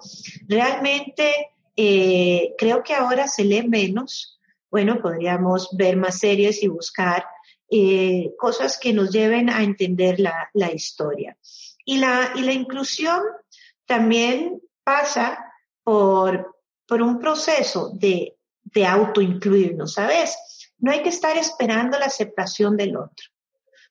realmente 0.46 1.32
eh, 1.76 2.54
creo 2.58 2.82
que 2.82 2.94
ahora 2.94 3.28
se 3.28 3.44
lee 3.44 3.66
menos. 3.66 4.40
Bueno, 4.70 5.00
podríamos 5.00 5.68
ver 5.72 5.96
más 5.96 6.18
series 6.18 6.62
y 6.62 6.68
buscar 6.68 7.24
eh, 7.70 8.32
cosas 8.38 8.78
que 8.78 8.92
nos 8.92 9.10
lleven 9.10 9.48
a 9.50 9.62
entender 9.62 10.18
la, 10.20 10.50
la 10.54 10.72
historia. 10.72 11.36
Y 11.84 11.98
la, 11.98 12.32
y 12.34 12.42
la 12.42 12.52
inclusión 12.52 13.22
también 13.86 14.60
pasa 14.84 15.52
por, 15.82 16.56
por 16.86 17.02
un 17.02 17.18
proceso 17.18 17.90
de, 17.94 18.37
de 18.72 18.86
autoincluirnos, 18.86 19.94
¿sabes? 19.94 20.36
No 20.78 20.92
hay 20.92 21.02
que 21.02 21.08
estar 21.08 21.36
esperando 21.36 21.98
la 21.98 22.06
aceptación 22.06 22.76
del 22.76 22.96
otro. 22.96 23.26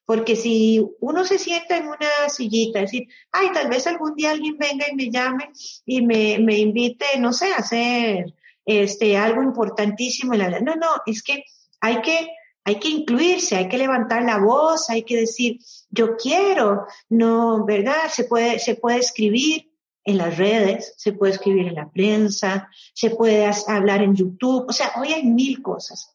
Porque 0.05 0.37
si 0.37 0.85
uno 1.01 1.25
se 1.25 1.37
sienta 1.37 1.75
en 1.75 1.87
una 1.87 2.29
sillita, 2.29 2.79
decir, 2.79 3.07
ay, 3.31 3.51
tal 3.53 3.67
vez 3.67 3.87
algún 3.87 4.15
día 4.15 4.31
alguien 4.31 4.57
venga 4.57 4.85
y 4.89 4.95
me 4.95 5.11
llame 5.11 5.49
y 5.85 6.01
me, 6.01 6.39
me 6.39 6.57
invite, 6.59 7.05
no 7.19 7.33
sé, 7.33 7.51
a 7.51 7.57
hacer 7.57 8.33
este, 8.65 9.17
algo 9.17 9.43
importantísimo 9.43 10.33
en 10.33 10.39
la. 10.39 10.59
No, 10.61 10.75
no, 10.75 10.87
es 11.05 11.21
que 11.21 11.43
hay 11.81 12.01
que, 12.01 12.29
hay 12.63 12.79
que 12.79 12.87
incluirse, 12.87 13.57
hay 13.57 13.67
que 13.67 13.77
levantar 13.77 14.23
la 14.23 14.39
voz, 14.39 14.89
hay 14.89 15.03
que 15.03 15.17
decir, 15.17 15.59
yo 15.89 16.15
quiero, 16.15 16.85
no, 17.09 17.65
¿verdad? 17.65 18.09
Se 18.09 18.23
puede, 18.23 18.59
se 18.59 18.75
puede 18.75 18.99
escribir 18.99 19.69
en 20.07 20.17
las 20.17 20.37
redes, 20.37 20.93
se 20.95 21.11
puede 21.11 21.33
escribir 21.33 21.67
en 21.67 21.75
la 21.75 21.91
prensa, 21.91 22.69
se 22.93 23.09
puede 23.09 23.51
hablar 23.67 24.01
en 24.01 24.15
YouTube, 24.15 24.65
o 24.65 24.71
sea, 24.71 24.93
hoy 24.95 25.11
hay 25.11 25.25
mil 25.25 25.61
cosas. 25.61 26.13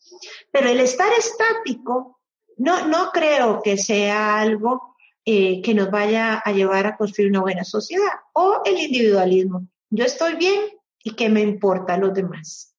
Pero 0.50 0.70
el 0.70 0.81
estar 0.81 1.12
estático 1.12 2.18
no, 2.57 2.88
no 2.88 3.11
creo 3.12 3.61
que 3.62 3.76
sea 3.76 4.40
algo 4.40 4.96
eh, 5.26 5.61
que 5.61 5.74
nos 5.74 5.90
vaya 5.90 6.38
a 6.38 6.52
llevar 6.52 6.87
a 6.87 6.96
construir 6.96 7.28
una 7.28 7.42
buena 7.42 7.64
sociedad. 7.64 8.12
O 8.33 8.62
el 8.64 8.78
individualismo. 8.78 9.68
Yo 9.90 10.07
estoy 10.07 10.37
bien 10.37 10.62
y 11.05 11.11
qué 11.11 11.28
me 11.28 11.42
importa 11.42 11.92
a 11.92 11.98
los 11.98 12.14
demás. 12.14 12.74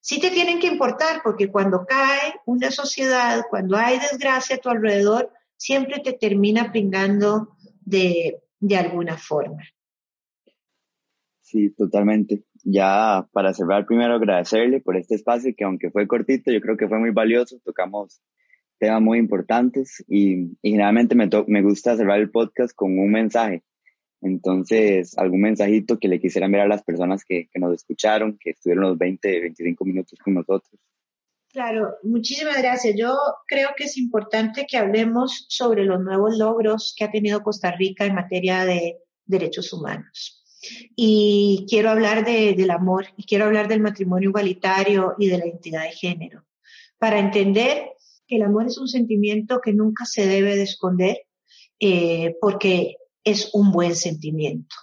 Sí 0.00 0.18
te 0.18 0.30
tienen 0.30 0.58
que 0.58 0.66
importar 0.66 1.20
porque 1.22 1.48
cuando 1.48 1.86
cae 1.86 2.40
una 2.44 2.72
sociedad, 2.72 3.44
cuando 3.48 3.76
hay 3.76 4.00
desgracia 4.00 4.56
a 4.56 4.58
tu 4.58 4.68
alrededor, 4.68 5.32
siempre 5.56 6.00
te 6.00 6.14
termina 6.14 6.72
pringando 6.72 7.56
de, 7.82 8.40
de 8.58 8.76
alguna 8.76 9.16
forma. 9.16 9.62
Sí, 11.46 11.70
totalmente. 11.70 12.42
Ya 12.64 13.28
para 13.32 13.54
cerrar, 13.54 13.86
primero 13.86 14.14
agradecerle 14.14 14.80
por 14.80 14.96
este 14.96 15.14
espacio 15.14 15.54
que 15.56 15.62
aunque 15.62 15.90
fue 15.92 16.08
cortito, 16.08 16.50
yo 16.50 16.60
creo 16.60 16.76
que 16.76 16.88
fue 16.88 16.98
muy 16.98 17.10
valioso. 17.10 17.60
Tocamos 17.64 18.20
temas 18.80 19.00
muy 19.00 19.18
importantes 19.18 20.04
y, 20.08 20.56
generalmente 20.60 21.14
me, 21.14 21.28
me 21.46 21.62
gusta 21.62 21.96
cerrar 21.96 22.18
el 22.18 22.32
podcast 22.32 22.74
con 22.74 22.98
un 22.98 23.12
mensaje. 23.12 23.62
Entonces, 24.22 25.16
algún 25.18 25.42
mensajito 25.42 26.00
que 26.00 26.08
le 26.08 26.18
quisieran 26.18 26.50
ver 26.50 26.62
a 26.62 26.68
las 26.68 26.82
personas 26.82 27.24
que 27.24 27.48
nos 27.54 27.74
escucharon, 27.74 28.36
que 28.40 28.50
estuvieron 28.50 28.82
los 28.82 28.98
20, 28.98 29.40
25 29.42 29.84
minutos 29.84 30.18
con 30.18 30.34
nosotros. 30.34 30.80
Claro, 31.52 31.94
muchísimas 32.02 32.58
gracias. 32.58 32.96
Yo 32.98 33.16
creo 33.46 33.68
que 33.76 33.84
es 33.84 33.96
importante 33.98 34.66
que 34.68 34.78
hablemos 34.78 35.46
sobre 35.48 35.84
los 35.84 36.02
nuevos 36.02 36.36
logros 36.36 36.92
que 36.98 37.04
ha 37.04 37.12
tenido 37.12 37.44
Costa 37.44 37.70
Rica 37.70 38.04
en 38.04 38.16
materia 38.16 38.64
de 38.64 38.98
derechos 39.26 39.72
humanos. 39.72 40.42
Y 40.94 41.66
quiero 41.68 41.90
hablar 41.90 42.24
de, 42.24 42.54
del 42.54 42.70
amor 42.70 43.06
y 43.16 43.24
quiero 43.24 43.46
hablar 43.46 43.68
del 43.68 43.80
matrimonio 43.80 44.30
igualitario 44.30 45.14
y 45.18 45.28
de 45.28 45.38
la 45.38 45.46
identidad 45.46 45.82
de 45.82 45.92
género, 45.92 46.44
para 46.98 47.18
entender 47.18 47.90
que 48.26 48.36
el 48.36 48.42
amor 48.42 48.66
es 48.66 48.78
un 48.78 48.88
sentimiento 48.88 49.60
que 49.60 49.72
nunca 49.72 50.04
se 50.04 50.26
debe 50.26 50.56
de 50.56 50.62
esconder 50.62 51.26
eh, 51.78 52.36
porque 52.40 52.96
es 53.22 53.50
un 53.52 53.72
buen 53.72 53.94
sentimiento. 53.94 54.74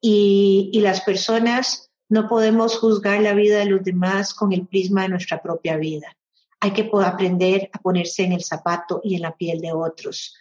Y, 0.00 0.70
y 0.72 0.80
las 0.80 1.02
personas 1.02 1.92
no 2.08 2.28
podemos 2.28 2.78
juzgar 2.78 3.22
la 3.22 3.32
vida 3.32 3.58
de 3.58 3.64
los 3.64 3.82
demás 3.82 4.34
con 4.34 4.52
el 4.52 4.66
prisma 4.66 5.02
de 5.02 5.08
nuestra 5.08 5.40
propia 5.40 5.78
vida. 5.78 6.14
Hay 6.60 6.72
que 6.72 6.90
aprender 7.02 7.70
a 7.72 7.78
ponerse 7.78 8.24
en 8.24 8.32
el 8.32 8.44
zapato 8.44 9.00
y 9.02 9.14
en 9.14 9.22
la 9.22 9.34
piel 9.34 9.60
de 9.60 9.72
otros. 9.72 10.34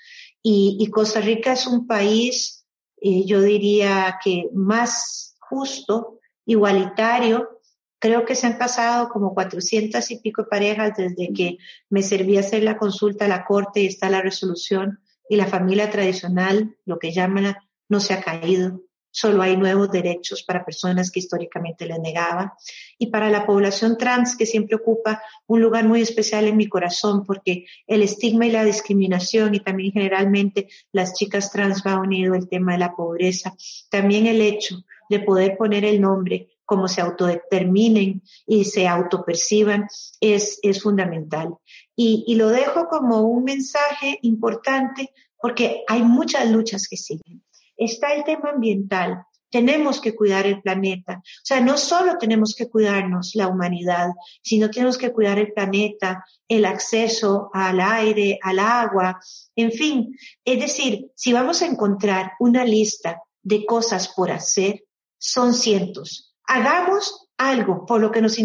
Y, 0.43 0.77
y 0.79 0.87
Costa 0.87 1.21
Rica 1.21 1.53
es 1.53 1.67
un 1.67 1.87
país, 1.87 2.60
eh, 3.01 3.25
yo 3.25 3.41
diría 3.41 4.19
que 4.23 4.49
más 4.53 5.35
justo, 5.39 6.19
igualitario, 6.45 7.61
Creo 8.01 8.25
que 8.25 8.33
se 8.33 8.47
han 8.47 8.57
casado 8.57 9.09
como 9.09 9.35
400 9.35 10.09
y 10.09 10.19
pico 10.21 10.47
parejas 10.49 10.97
desde 10.97 11.31
que 11.33 11.59
me 11.87 12.01
serví 12.01 12.35
a 12.35 12.39
hacer 12.39 12.63
la 12.63 12.75
consulta 12.75 13.25
a 13.25 13.27
la 13.27 13.45
corte 13.45 13.81
y 13.81 13.85
está 13.85 14.09
la 14.09 14.23
resolución 14.23 15.01
y 15.29 15.35
la 15.35 15.45
familia 15.45 15.91
tradicional, 15.91 16.75
lo 16.83 16.97
que 16.97 17.11
llaman, 17.11 17.55
no 17.89 17.99
se 17.99 18.15
ha 18.15 18.21
caído. 18.23 18.81
Solo 19.11 19.41
hay 19.41 19.57
nuevos 19.57 19.91
derechos 19.91 20.43
para 20.43 20.63
personas 20.63 21.11
que 21.11 21.19
históricamente 21.19 21.85
les 21.85 21.99
negaba 21.99 22.57
y 22.97 23.07
para 23.07 23.29
la 23.29 23.45
población 23.45 23.97
trans 23.97 24.37
que 24.37 24.45
siempre 24.45 24.77
ocupa 24.77 25.21
un 25.47 25.61
lugar 25.61 25.85
muy 25.85 26.01
especial 26.01 26.47
en 26.47 26.57
mi 26.57 26.67
corazón 26.67 27.25
porque 27.25 27.65
el 27.87 28.01
estigma 28.03 28.45
y 28.45 28.51
la 28.51 28.63
discriminación 28.63 29.53
y 29.53 29.59
también 29.59 29.91
generalmente 29.91 30.69
las 30.91 31.13
chicas 31.13 31.51
trans 31.51 31.83
va 31.85 31.99
unido 31.99 32.35
el 32.35 32.47
tema 32.47 32.71
de 32.71 32.79
la 32.79 32.95
pobreza. 32.95 33.53
También 33.89 34.27
el 34.27 34.41
hecho 34.41 34.83
de 35.09 35.19
poder 35.19 35.57
poner 35.57 35.83
el 35.83 35.99
nombre 35.99 36.47
cómo 36.63 36.87
se 36.87 37.01
autodeterminen 37.01 38.21
y 38.47 38.63
se 38.63 38.87
autoperciban 38.87 39.87
es, 40.21 40.57
es 40.61 40.81
fundamental. 40.81 41.55
Y 41.97 42.33
lo 42.35 42.47
dejo 42.47 42.87
como 42.87 43.21
un 43.21 43.43
mensaje 43.43 44.17
importante 44.21 45.11
porque 45.41 45.83
hay 45.87 46.03
muchas 46.03 46.49
luchas 46.49 46.87
que 46.87 46.97
siguen. 46.97 47.43
Está 47.81 48.13
el 48.13 48.23
tema 48.23 48.51
ambiental, 48.51 49.25
tenemos 49.49 49.99
que 49.99 50.15
cuidar 50.15 50.45
el 50.45 50.61
planeta. 50.61 51.15
O 51.17 51.43
sea, 51.43 51.59
no 51.59 51.77
solo 51.77 52.17
tenemos 52.17 52.55
que 52.55 52.69
cuidarnos 52.69 53.31
la 53.35 53.47
humanidad, 53.47 54.11
sino 54.41 54.69
tenemos 54.69 54.97
que 54.97 55.11
cuidar 55.11 55.39
el 55.39 55.51
planeta, 55.51 56.23
el 56.47 56.65
acceso 56.65 57.49
al 57.53 57.81
aire, 57.81 58.39
al 58.41 58.59
agua, 58.59 59.19
en 59.55 59.71
fin. 59.71 60.15
Es 60.45 60.59
decir, 60.59 61.11
si 61.15 61.33
vamos 61.33 61.61
a 61.61 61.65
encontrar 61.65 62.33
una 62.39 62.63
lista 62.63 63.21
de 63.41 63.65
cosas 63.65 64.07
por 64.09 64.31
hacer, 64.31 64.85
son 65.17 65.53
cientos 65.53 66.31
hagamos 66.51 67.29
algo 67.37 67.85
por 67.85 68.01
lo 68.01 68.11
que 68.11 68.21
nos 68.21 68.35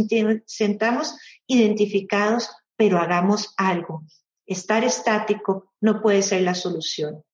sentamos 0.46 1.18
identificados, 1.46 2.48
pero 2.76 2.98
hagamos 2.98 3.52
algo. 3.56 4.04
Estar 4.46 4.84
estático 4.84 5.72
no 5.80 6.00
puede 6.00 6.22
ser 6.22 6.42
la 6.42 6.54
solución. 6.54 7.24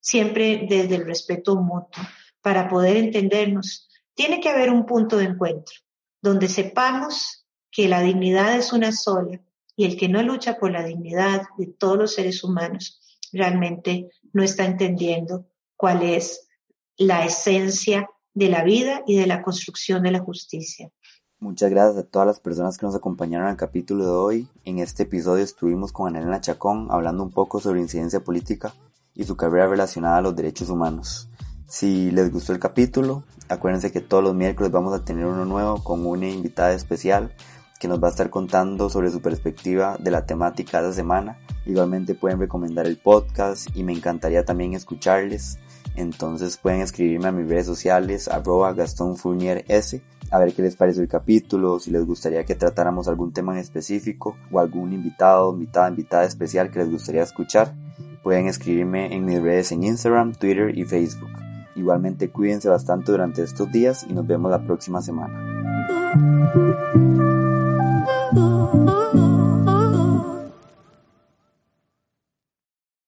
siempre 0.00 0.66
desde 0.68 0.96
el 0.96 1.06
respeto 1.06 1.56
mutuo, 1.56 2.02
para 2.42 2.68
poder 2.68 2.96
entendernos. 2.96 3.88
Tiene 4.14 4.40
que 4.40 4.48
haber 4.48 4.70
un 4.70 4.86
punto 4.86 5.16
de 5.16 5.24
encuentro 5.24 5.74
donde 6.22 6.48
sepamos 6.48 7.46
que 7.70 7.88
la 7.88 8.00
dignidad 8.00 8.56
es 8.56 8.72
una 8.72 8.92
sola 8.92 9.40
y 9.76 9.84
el 9.84 9.96
que 9.96 10.08
no 10.08 10.22
lucha 10.22 10.58
por 10.58 10.70
la 10.70 10.84
dignidad 10.84 11.42
de 11.56 11.66
todos 11.66 11.96
los 11.96 12.14
seres 12.14 12.44
humanos 12.44 13.00
realmente 13.32 14.10
no 14.32 14.42
está 14.42 14.64
entendiendo 14.64 15.46
cuál 15.76 16.02
es 16.02 16.48
la 16.96 17.24
esencia 17.24 18.10
de 18.34 18.48
la 18.48 18.62
vida 18.62 19.02
y 19.06 19.16
de 19.16 19.26
la 19.26 19.42
construcción 19.42 20.02
de 20.02 20.10
la 20.10 20.18
justicia. 20.18 20.90
Muchas 21.38 21.70
gracias 21.70 21.96
a 21.96 22.06
todas 22.06 22.26
las 22.26 22.40
personas 22.40 22.76
que 22.76 22.84
nos 22.84 22.94
acompañaron 22.94 23.46
al 23.46 23.56
capítulo 23.56 24.04
de 24.04 24.10
hoy. 24.10 24.48
En 24.64 24.78
este 24.78 25.04
episodio 25.04 25.42
estuvimos 25.42 25.90
con 25.92 26.08
Anelena 26.08 26.40
Chacón 26.40 26.88
hablando 26.90 27.22
un 27.22 27.30
poco 27.30 27.60
sobre 27.60 27.80
incidencia 27.80 28.20
política 28.20 28.74
y 29.14 29.24
su 29.24 29.36
carrera 29.36 29.68
relacionada 29.68 30.18
a 30.18 30.22
los 30.22 30.36
derechos 30.36 30.70
humanos. 30.70 31.28
Si 31.66 32.10
les 32.10 32.32
gustó 32.32 32.52
el 32.52 32.58
capítulo, 32.58 33.24
acuérdense 33.48 33.92
que 33.92 34.00
todos 34.00 34.24
los 34.24 34.34
miércoles 34.34 34.72
vamos 34.72 34.92
a 34.92 35.04
tener 35.04 35.26
uno 35.26 35.44
nuevo 35.44 35.82
con 35.84 36.04
una 36.04 36.28
invitada 36.28 36.72
especial 36.72 37.34
que 37.78 37.88
nos 37.88 38.02
va 38.02 38.08
a 38.08 38.10
estar 38.10 38.28
contando 38.28 38.90
sobre 38.90 39.10
su 39.10 39.22
perspectiva 39.22 39.96
de 39.98 40.10
la 40.10 40.26
temática 40.26 40.82
de 40.82 40.88
la 40.88 40.92
semana. 40.92 41.38
Igualmente 41.64 42.14
pueden 42.14 42.38
recomendar 42.38 42.86
el 42.86 42.98
podcast 42.98 43.68
y 43.74 43.84
me 43.84 43.92
encantaría 43.92 44.44
también 44.44 44.74
escucharles. 44.74 45.58
Entonces 45.96 46.56
pueden 46.56 46.80
escribirme 46.80 47.28
a 47.28 47.32
mis 47.32 47.48
redes 47.48 47.66
sociales, 47.66 48.28
arroba 48.28 48.74
Gastón 48.74 49.16
Fournier 49.16 49.64
S, 49.68 50.02
a 50.30 50.38
ver 50.38 50.52
qué 50.52 50.62
les 50.62 50.76
pareció 50.76 51.02
el 51.02 51.08
capítulo, 51.08 51.80
si 51.80 51.90
les 51.90 52.04
gustaría 52.04 52.44
que 52.44 52.54
tratáramos 52.54 53.08
algún 53.08 53.32
tema 53.32 53.52
en 53.52 53.58
específico 53.58 54.36
o 54.52 54.60
algún 54.60 54.92
invitado, 54.92 55.52
invitada, 55.52 55.88
invitada 55.88 56.24
especial 56.24 56.70
que 56.70 56.80
les 56.80 56.90
gustaría 56.90 57.22
escuchar. 57.22 57.74
Pueden 58.22 58.46
escribirme 58.46 59.14
en 59.14 59.24
mis 59.24 59.40
redes 59.40 59.72
en 59.72 59.82
Instagram, 59.82 60.34
Twitter 60.34 60.76
y 60.76 60.84
Facebook. 60.84 61.30
Igualmente 61.74 62.30
cuídense 62.30 62.68
bastante 62.68 63.12
durante 63.12 63.42
estos 63.42 63.70
días 63.72 64.06
y 64.08 64.12
nos 64.12 64.26
vemos 64.26 64.50
la 64.50 64.62
próxima 64.62 65.00
semana. 65.00 65.40